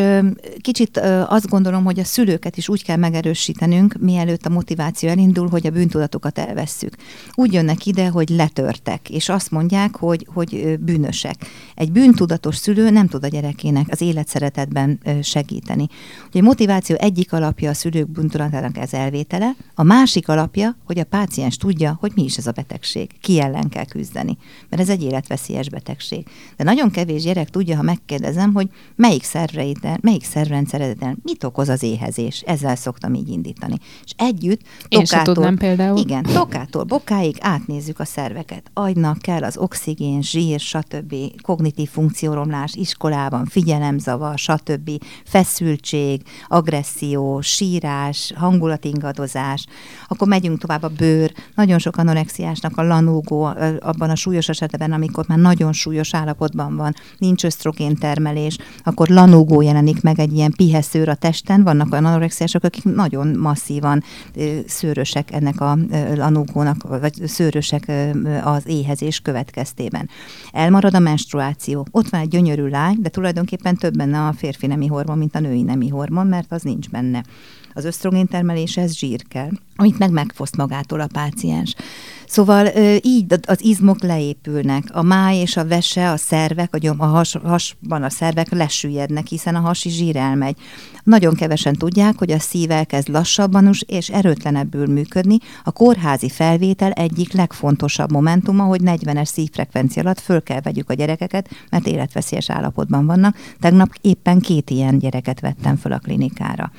[0.61, 0.97] kicsit
[1.27, 5.69] azt gondolom, hogy a szülőket is úgy kell megerősítenünk, mielőtt a motiváció elindul, hogy a
[5.69, 6.95] bűntudatokat elvesszük.
[7.33, 11.35] Úgy jönnek ide, hogy letörtek, és azt mondják, hogy, hogy bűnösek.
[11.75, 15.87] Egy bűntudatos szülő nem tud a gyerekének az életszeretetben segíteni.
[16.27, 21.03] Ugye a motiváció egyik alapja a szülők bűntudatának ez elvétele, a másik alapja, hogy a
[21.03, 24.37] páciens tudja, hogy mi is ez a betegség, ki ellen kell küzdeni,
[24.69, 26.25] mert ez egy életveszélyes betegség.
[26.57, 29.23] De nagyon kevés gyerek tudja, ha megkérdezem, hogy melyik
[29.57, 32.41] szerveiden, melyik szervrendszereden mit okoz az éhezés.
[32.45, 33.75] Ezzel szoktam így indítani.
[34.03, 35.97] És együtt Én tokától, tudnám például.
[35.97, 38.71] Igen, tokától bokáig átnézzük a szerveket.
[38.73, 41.15] Agynak kell az oxigén, zsír, stb.
[41.41, 44.89] kognitív funkcióromlás, iskolában figyelemzavar, stb.
[45.25, 49.65] feszültség, agresszió, sírás, hangulatingadozás.
[50.07, 51.33] Akkor megyünk tovább a bőr.
[51.55, 53.43] Nagyon sok anorexiásnak a lanógó
[53.79, 59.07] abban a súlyos esetben, amikor már nagyon súlyos állapotban van, nincs ösztrogén termelés, akkor
[59.47, 64.03] lanógó jelenik meg egy ilyen piheszőr a testen, vannak olyan anorexiások, akik nagyon masszívan
[64.65, 65.77] szőrösek ennek a
[66.15, 67.91] lanógónak, vagy szőrösek
[68.43, 70.09] az éhezés következtében.
[70.51, 71.85] Elmarad a menstruáció.
[71.91, 75.39] Ott van egy gyönyörű lány, de tulajdonképpen több benne a férfi nemi hormon, mint a
[75.39, 77.23] női nemi hormon, mert az nincs benne.
[77.77, 81.75] Az ösztrogén termeléshez zsír kell, amit meg megfoszt magától a páciens.
[82.27, 82.67] Szóval
[83.01, 87.35] így az izmok leépülnek, a máj és a vese, a szervek, a, gyom, a has,
[87.43, 90.55] hasban a szervek lesüllyednek, hiszen a hasi zsír elmegy.
[91.03, 95.37] Nagyon kevesen tudják, hogy a szív elkezd lassabban és erőtlenebbül működni.
[95.63, 101.49] A kórházi felvétel egyik legfontosabb momentuma, hogy 40-es szívfrekvencia alatt föl kell vegyük a gyerekeket,
[101.69, 103.37] mert életveszélyes állapotban vannak.
[103.59, 106.71] Tegnap éppen két ilyen gyereket vettem föl a klinikára.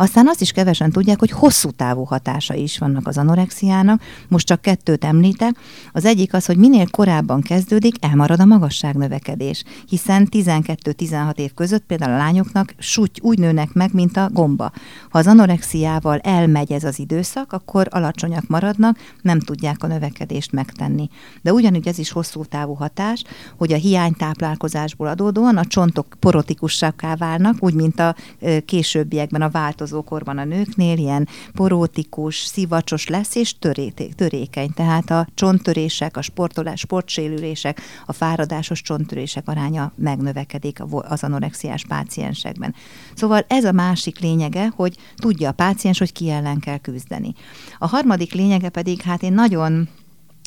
[0.00, 4.02] Aztán azt is kevesen tudják, hogy hosszú távú hatása is vannak az anorexiának.
[4.28, 5.56] Most csak kettőt említek.
[5.92, 12.12] Az egyik az, hogy minél korábban kezdődik, elmarad a magasságnövekedés, hiszen 12-16 év között például
[12.12, 14.70] a lányoknak súty úgy nőnek meg, mint a gomba.
[15.10, 21.08] Ha az anorexiával elmegy ez az időszak, akkor alacsonyak maradnak, nem tudják a növekedést megtenni.
[21.42, 23.24] De ugyanúgy ez is hosszú távú hatás,
[23.56, 28.14] hogy a hiánytáplálkozásból adódóan a csontok porotikussáká válnak, úgy, mint a
[28.64, 34.70] későbbiekben a változó változókorban a nőknél ilyen porótikus, szivacsos lesz, és töréték, törékeny.
[34.74, 42.74] Tehát a csonttörések, a sportolás, sportsérülések, a fáradásos csonttörések aránya megnövekedik az anorexiás páciensekben.
[43.14, 47.34] Szóval ez a másik lényege, hogy tudja a páciens, hogy ki ellen kell küzdeni.
[47.78, 49.88] A harmadik lényege pedig, hát én nagyon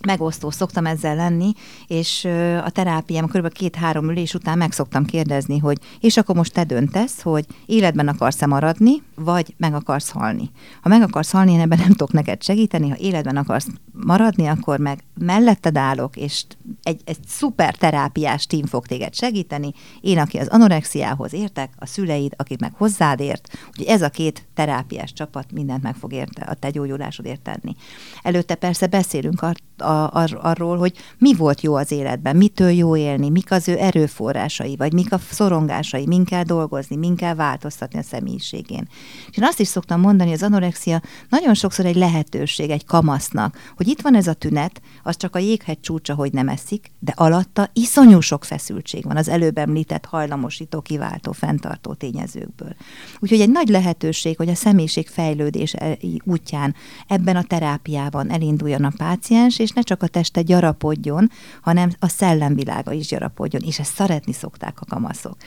[0.05, 1.51] megosztó szoktam ezzel lenni,
[1.87, 2.25] és
[2.65, 3.53] a terápiám kb.
[3.53, 8.45] két-három ülés után meg szoktam kérdezni, hogy és akkor most te döntesz, hogy életben akarsz-e
[8.45, 10.51] maradni, vagy meg akarsz halni.
[10.81, 14.79] Ha meg akarsz halni, én ebben nem tudok neked segíteni, ha életben akarsz maradni, akkor
[14.79, 16.45] meg melletted állok, és
[16.83, 19.71] egy, egy szuper terápiás tím fog téged segíteni.
[20.01, 24.47] Én, aki az anorexiához értek, a szüleid, akik meg hozzád ért, hogy ez a két
[24.53, 27.75] terápiás csapat mindent meg fog érte, a te gyógyulásodért tenni.
[28.21, 29.41] Előtte persze beszélünk
[29.83, 33.77] ar- ar- arról, hogy mi volt jó az életben, mitől jó élni, mik az ő
[33.77, 38.87] erőforrásai, vagy mik a szorongásai, min kell dolgozni, min kell változtatni a személyiségén.
[39.29, 43.87] És én azt is szoktam mondani, az anorexia nagyon sokszor egy lehetőség egy kamasznak, hogy
[43.87, 47.69] itt van ez a tünet, az csak a jéghegy csúcsa, hogy nem eszik, de alatta
[47.73, 52.75] iszonyú sok feszültség van az előbb említett hajlamosító, kiváltó, fenntartó tényezőkből.
[53.19, 56.75] Úgyhogy egy nagy lehetőség, hogy a személyiség fejlődés e- útján
[57.07, 61.29] ebben a terápiában elinduljon a páciens, és ne csak a teste gyarapodjon,
[61.61, 65.37] hanem a szellemvilága is gyarapodjon, és ezt szeretni szokták a kamaszok.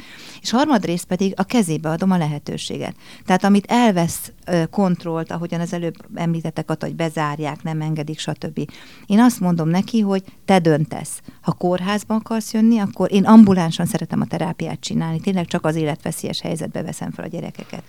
[0.46, 2.94] És harmadrészt pedig a kezébe adom a lehetőséget.
[3.24, 4.32] Tehát amit elvesz
[4.70, 8.70] kontrollt, ahogyan az előbb említettek, hogy bezárják, nem engedik, stb.
[9.06, 11.20] Én azt mondom neki, hogy te döntesz.
[11.40, 16.40] Ha kórházba akarsz jönni, akkor én ambulánsan szeretem a terápiát csinálni, tényleg csak az életveszélyes
[16.40, 17.82] helyzetbe veszem fel a gyerekeket.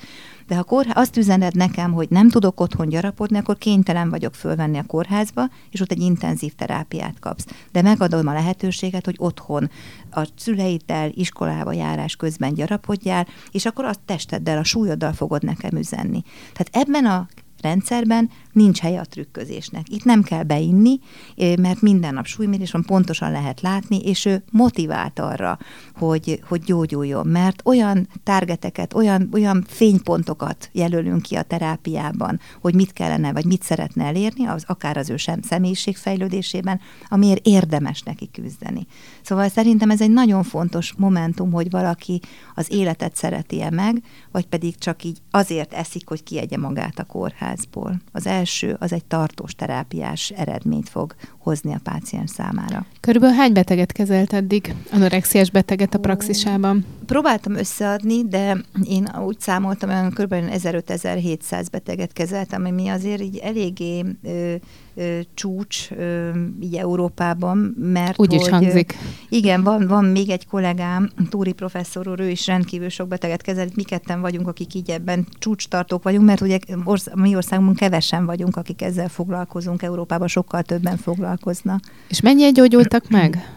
[0.48, 4.78] De ha kórház, azt üzened nekem, hogy nem tudok otthon gyarapodni, akkor kénytelen vagyok fölvenni
[4.78, 7.46] a kórházba, és ott egy intenzív terápiát kapsz.
[7.72, 9.70] De megadom a lehetőséget, hogy otthon
[10.12, 16.24] a szüleiddel, iskolába járás közben gyarapodjál, és akkor a testeddel, a súlyoddal fogod nekem üzenni.
[16.54, 17.28] Tehát ebben a
[17.62, 19.90] rendszerben nincs helye a trükközésnek.
[19.90, 21.00] Itt nem kell beinni,
[21.36, 25.58] mert minden nap súlymérés van, pontosan lehet látni, és ő motivált arra,
[25.96, 32.94] hogy, hogy gyógyuljon, mert olyan targeteket, olyan, olyan fénypontokat jelölünk ki a terápiában, hogy mit
[32.94, 38.88] kellene, vagy mit szeretne elérni, az akár az ő sem személyiségfejlődésében, amiért érdemes neki küzdeni.
[39.22, 42.20] Szóval szerintem ez egy nagyon fontos momentum, hogy valaki
[42.56, 47.06] az életet szereti-e meg, vagy pedig csak így azért eszik, hogy kiegye magát a
[47.48, 48.02] kórházból.
[48.12, 51.16] Az első, az egy tartós terápiás eredményt fog
[51.48, 52.86] hozni a páciens számára.
[53.00, 56.86] Körülbelül hány beteget kezelt eddig, anorexiás beteget a praxisában?
[57.06, 60.34] Próbáltam összeadni, de én úgy számoltam, hogy kb.
[60.34, 64.56] 1500-1700 beteget kezeltem, ami azért így eléggé ö,
[64.96, 66.30] ö, csúcs ö,
[66.60, 68.96] így Európában, mert Úgy hogy, is hangzik.
[69.30, 73.68] Igen, van, van még egy kollégám, Túri professzor úr, ő is rendkívül sok beteget kezel,
[73.76, 78.56] mi ketten vagyunk, akik így ebben csúcstartók vagyunk, mert ugye orsz, mi országunkban kevesen vagyunk,
[78.56, 80.98] akik ezzel foglalkozunk, Európában sokkal többen
[81.38, 81.80] foglalkoznak.
[82.08, 83.52] És mennyien gyógyultak meg?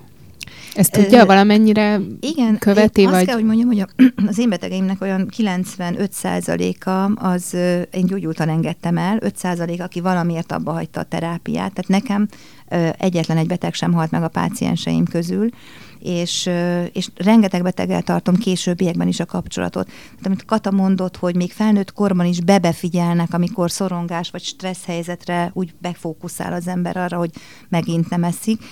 [0.75, 3.01] Ezt tudja, valamennyire Igen, követi?
[3.01, 3.17] Én vagy?
[3.17, 3.85] azt kell, hogy mondjam, hogy
[4.31, 7.55] az én betegeimnek olyan 95%-a az
[7.91, 12.29] én gyógyultan engedtem el, 5% aki valamiért abba hagyta a terápiát, tehát nekem
[12.99, 15.49] egyetlen egy beteg sem halt meg a pácienseim közül,
[16.01, 16.51] és,
[16.93, 19.87] és rengeteg beteggel tartom későbbiekben is a kapcsolatot.
[19.87, 25.51] Tehát, amit Kata mondott, hogy még felnőtt korban is bebefigyelnek, amikor szorongás vagy stressz helyzetre
[25.55, 27.31] úgy befókuszál az ember arra, hogy
[27.69, 28.63] megint nem eszik.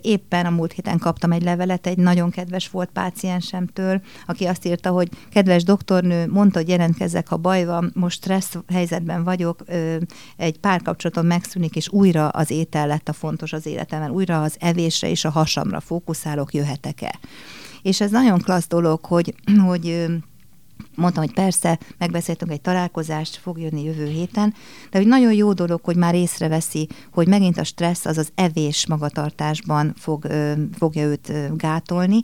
[0.00, 4.90] Éppen a múlt héten kaptam egy levelet egy nagyon kedves volt páciensemtől, aki azt írta,
[4.90, 9.64] hogy kedves doktornő, mondta, hogy jelentkezzek, ha baj van, most stressz helyzetben vagyok,
[10.36, 15.08] egy párkapcsolatom megszűnik, és újra az étel lett a fontos az életemben, újra az evésre
[15.08, 17.18] és a hasamra fókuszálok, jöhetek-e.
[17.82, 19.34] És ez nagyon klassz dolog, hogy,
[19.68, 20.06] hogy
[20.94, 24.54] mondtam, hogy persze, megbeszéltünk egy találkozást, fog jönni jövő héten,
[24.90, 28.86] de hogy nagyon jó dolog, hogy már észreveszi, hogy megint a stressz az az evés
[28.86, 30.26] magatartásban fog,
[30.78, 32.22] fogja őt gátolni,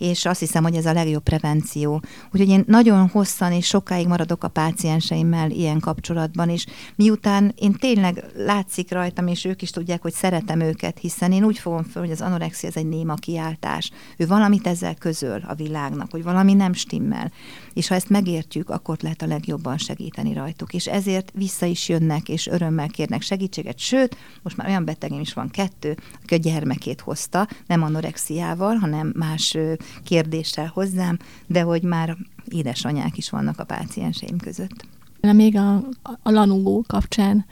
[0.00, 2.02] és azt hiszem, hogy ez a legjobb prevenció.
[2.32, 8.24] Úgyhogy én nagyon hosszan és sokáig maradok a pácienseimmel ilyen kapcsolatban, és miután én tényleg
[8.36, 12.12] látszik rajtam, és ők is tudják, hogy szeretem őket, hiszen én úgy fogom föl, hogy
[12.12, 13.90] az anorexia ez egy néma kiáltás.
[14.16, 17.32] Ő valamit ezzel közöl a világnak, hogy valami nem stimmel.
[17.72, 20.72] És ha ezt megértjük, akkor lehet a legjobban segíteni rajtuk.
[20.72, 23.78] És ezért vissza is jönnek, és örömmel kérnek segítséget.
[23.78, 29.12] Sőt, most már olyan betegem is van kettő, aki a gyermekét hozta, nem anorexiával, hanem
[29.16, 29.56] más
[30.04, 32.16] kérdéssel hozzám, de hogy már
[32.48, 34.86] édesanyák is vannak a pácienseim között.
[35.20, 37.46] Még a, a lanugó kapcsán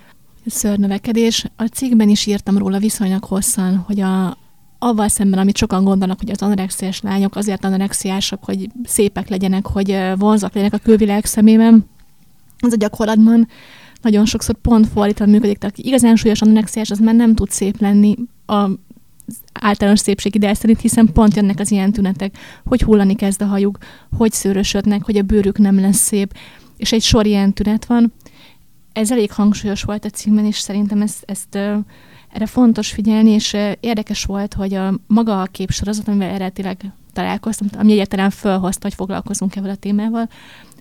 [0.47, 1.45] szörnövekedés.
[1.57, 4.39] A cikkben is írtam róla viszonylag hosszan, hogy a,
[4.79, 9.99] avval szemben, amit sokan gondolnak, hogy az anorexiás lányok azért anorexiások, hogy szépek legyenek, hogy
[10.17, 11.87] vonzak legyenek a külvilág szemében,
[12.59, 13.49] az a gyakorlatban
[14.03, 18.17] nagyon sokszor pont fordítva működik, tehát igazán súlyos anorexiás, az már nem tud szép lenni
[18.47, 18.69] a
[19.53, 23.79] általános szépség ide szerint, hiszen pont jönnek az ilyen tünetek, hogy hullani kezd a hajuk,
[24.17, 26.35] hogy szőrösödnek, hogy a bőrük nem lesz szép,
[26.77, 28.13] és egy sor ilyen tünet van.
[28.93, 31.59] Ez elég hangsúlyos volt a címben, és szerintem ezt, ezt
[32.33, 37.93] erre fontos figyelni, és érdekes volt, hogy a maga a képsorozat, amivel eredetileg találkoztam, ami
[37.93, 40.29] egyáltalán felhozta, hogy foglalkozunk ebben a témával,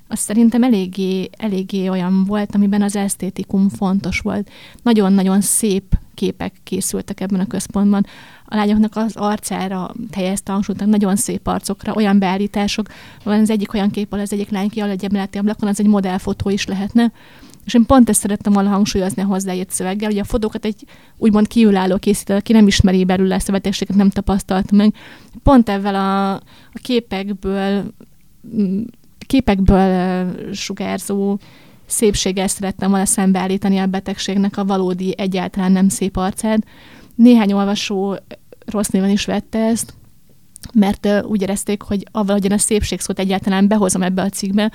[0.08, 4.50] az szerintem eléggé, eléggé olyan volt, amiben az esztétikum fontos volt.
[4.82, 8.06] Nagyon-nagyon szép képek készültek ebben a központban.
[8.46, 12.88] A lányoknak az arcára helyezte hangsúlyt, nagyon szép arcokra, olyan beállítások.
[13.24, 15.88] Van az egyik olyan kép, ahol az egyik lány ki egy emeleti ablakon, az egy
[15.88, 17.12] modellfotó is lehetne.
[17.68, 20.86] És én pont ezt szerettem volna hangsúlyozni a hozzáért szöveggel, hogy a fotókat egy
[21.18, 24.94] úgymond kívülálló készít, aki nem ismeri belül ezt a betegséget, nem tapasztalt meg.
[25.44, 27.94] Pont ezzel a, a képekből
[28.56, 28.84] mm,
[29.20, 31.40] képekből sugárzó
[31.86, 36.66] szépséggel szerettem volna szembeállítani a betegségnek a valódi, egyáltalán nem szép arcát.
[37.16, 38.16] Néhány olvasó
[38.66, 39.94] rossz néven is vette ezt,
[40.74, 44.72] mert úgy érezték, hogy avval, hogy a szépség szót egyáltalán behozom ebbe a cikkbe,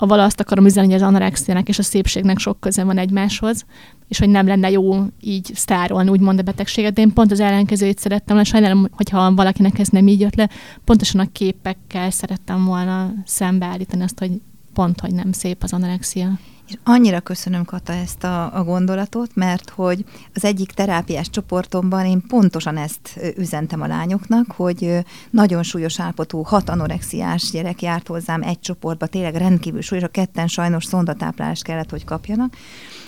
[0.00, 3.64] avval azt akarom üzenni, hogy az anorexiának és a szépségnek sok köze van egymáshoz,
[4.08, 6.92] és hogy nem lenne jó így sztárolni, úgymond a betegséget.
[6.92, 10.48] De én pont az ellenkezőjét szerettem volna, sajnálom, hogyha valakinek ez nem így jött le,
[10.84, 14.30] pontosan a képekkel szerettem volna szembeállítani azt, hogy
[14.74, 16.38] pont, hogy nem szép az anorexia.
[16.70, 20.04] És annyira köszönöm, Kata, ezt a, a gondolatot, mert hogy
[20.34, 24.98] az egyik terápiás csoportomban én pontosan ezt üzentem a lányoknak, hogy
[25.30, 30.46] nagyon súlyos állapotú, hat anorexiás gyerek járt hozzám egy csoportba, tényleg rendkívül súlyos, a ketten
[30.46, 32.56] sajnos szondatáplálást kellett, hogy kapjanak,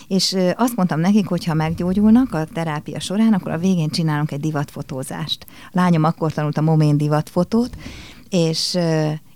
[0.08, 4.40] és azt mondtam nekik, hogy ha meggyógyulnak a terápia során, akkor a végén csinálunk egy
[4.40, 5.46] divatfotózást.
[5.48, 7.76] A lányom akkor tanult a momén divatfotót,
[8.30, 8.78] és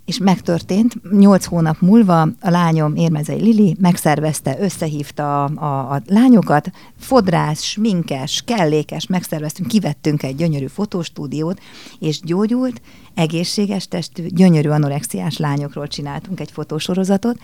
[0.07, 1.11] és megtörtént.
[1.11, 8.43] Nyolc hónap múlva a lányom Érmezei Lili megszervezte, összehívta a, a, a lányokat, fodrász, sminkes,
[8.45, 11.61] kellékes, megszerveztünk, kivettünk egy gyönyörű fotostúdiót,
[11.99, 12.81] és gyógyult,
[13.15, 17.39] egészséges testű, gyönyörű anorexiás lányokról csináltunk egy fotósorozatot,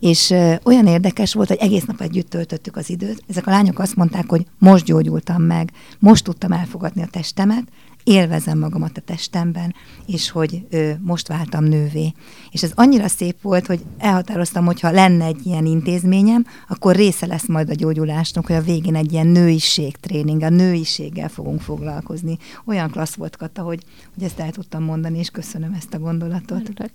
[0.00, 3.22] és olyan érdekes volt, hogy egész nap együtt töltöttük az időt.
[3.28, 7.64] Ezek a lányok azt mondták, hogy most gyógyultam meg, most tudtam elfogadni a testemet,
[8.04, 9.74] élvezem magamat a testemben,
[10.06, 12.12] és hogy ö, most váltam nővé.
[12.50, 17.26] És ez annyira szép volt, hogy elhatároztam, hogy ha lenne egy ilyen intézményem, akkor része
[17.26, 22.38] lesz majd a gyógyulásnak, hogy a végén egy ilyen nőiségtréning, a nőiséggel fogunk foglalkozni.
[22.64, 23.82] Olyan klassz volt, Kata, hogy,
[24.14, 26.60] hogy ezt el tudtam mondani, és köszönöm ezt a gondolatot.
[26.60, 26.90] Örülök.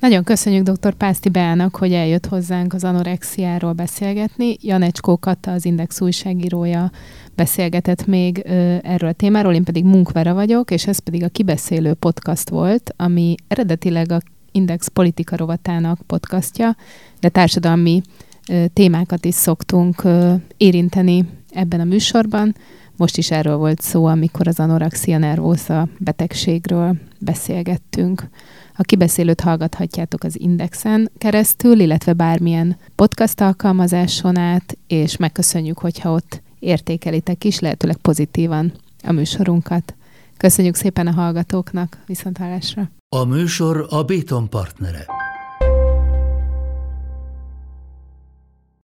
[0.00, 0.94] Nagyon köszönjük dr.
[0.94, 4.56] Pászti Beának, hogy eljött hozzánk az anorexiáról beszélgetni.
[4.60, 6.90] Janecskó Kata, az Index újságírója
[7.36, 11.94] beszélgetett még ö, erről a témáról, én pedig Munkvera vagyok, és ez pedig a Kibeszélő
[11.94, 14.20] podcast volt, ami eredetileg a
[14.52, 16.76] Index politika rovatának podcastja,
[17.20, 18.00] de társadalmi
[18.48, 22.54] ö, témákat is szoktunk ö, érinteni ebben a műsorban.
[22.96, 28.28] Most is erről volt szó, amikor az anorexia nervosa betegségről beszélgettünk.
[28.76, 36.42] A kibeszélőt hallgathatjátok az Indexen keresztül, illetve bármilyen podcast alkalmazáson át, és megköszönjük, hogyha ott
[36.66, 39.94] értékelitek is, lehetőleg pozitívan a műsorunkat.
[40.36, 42.90] Köszönjük szépen a hallgatóknak, viszontlátásra!
[43.16, 45.06] A műsor a Béton partnere.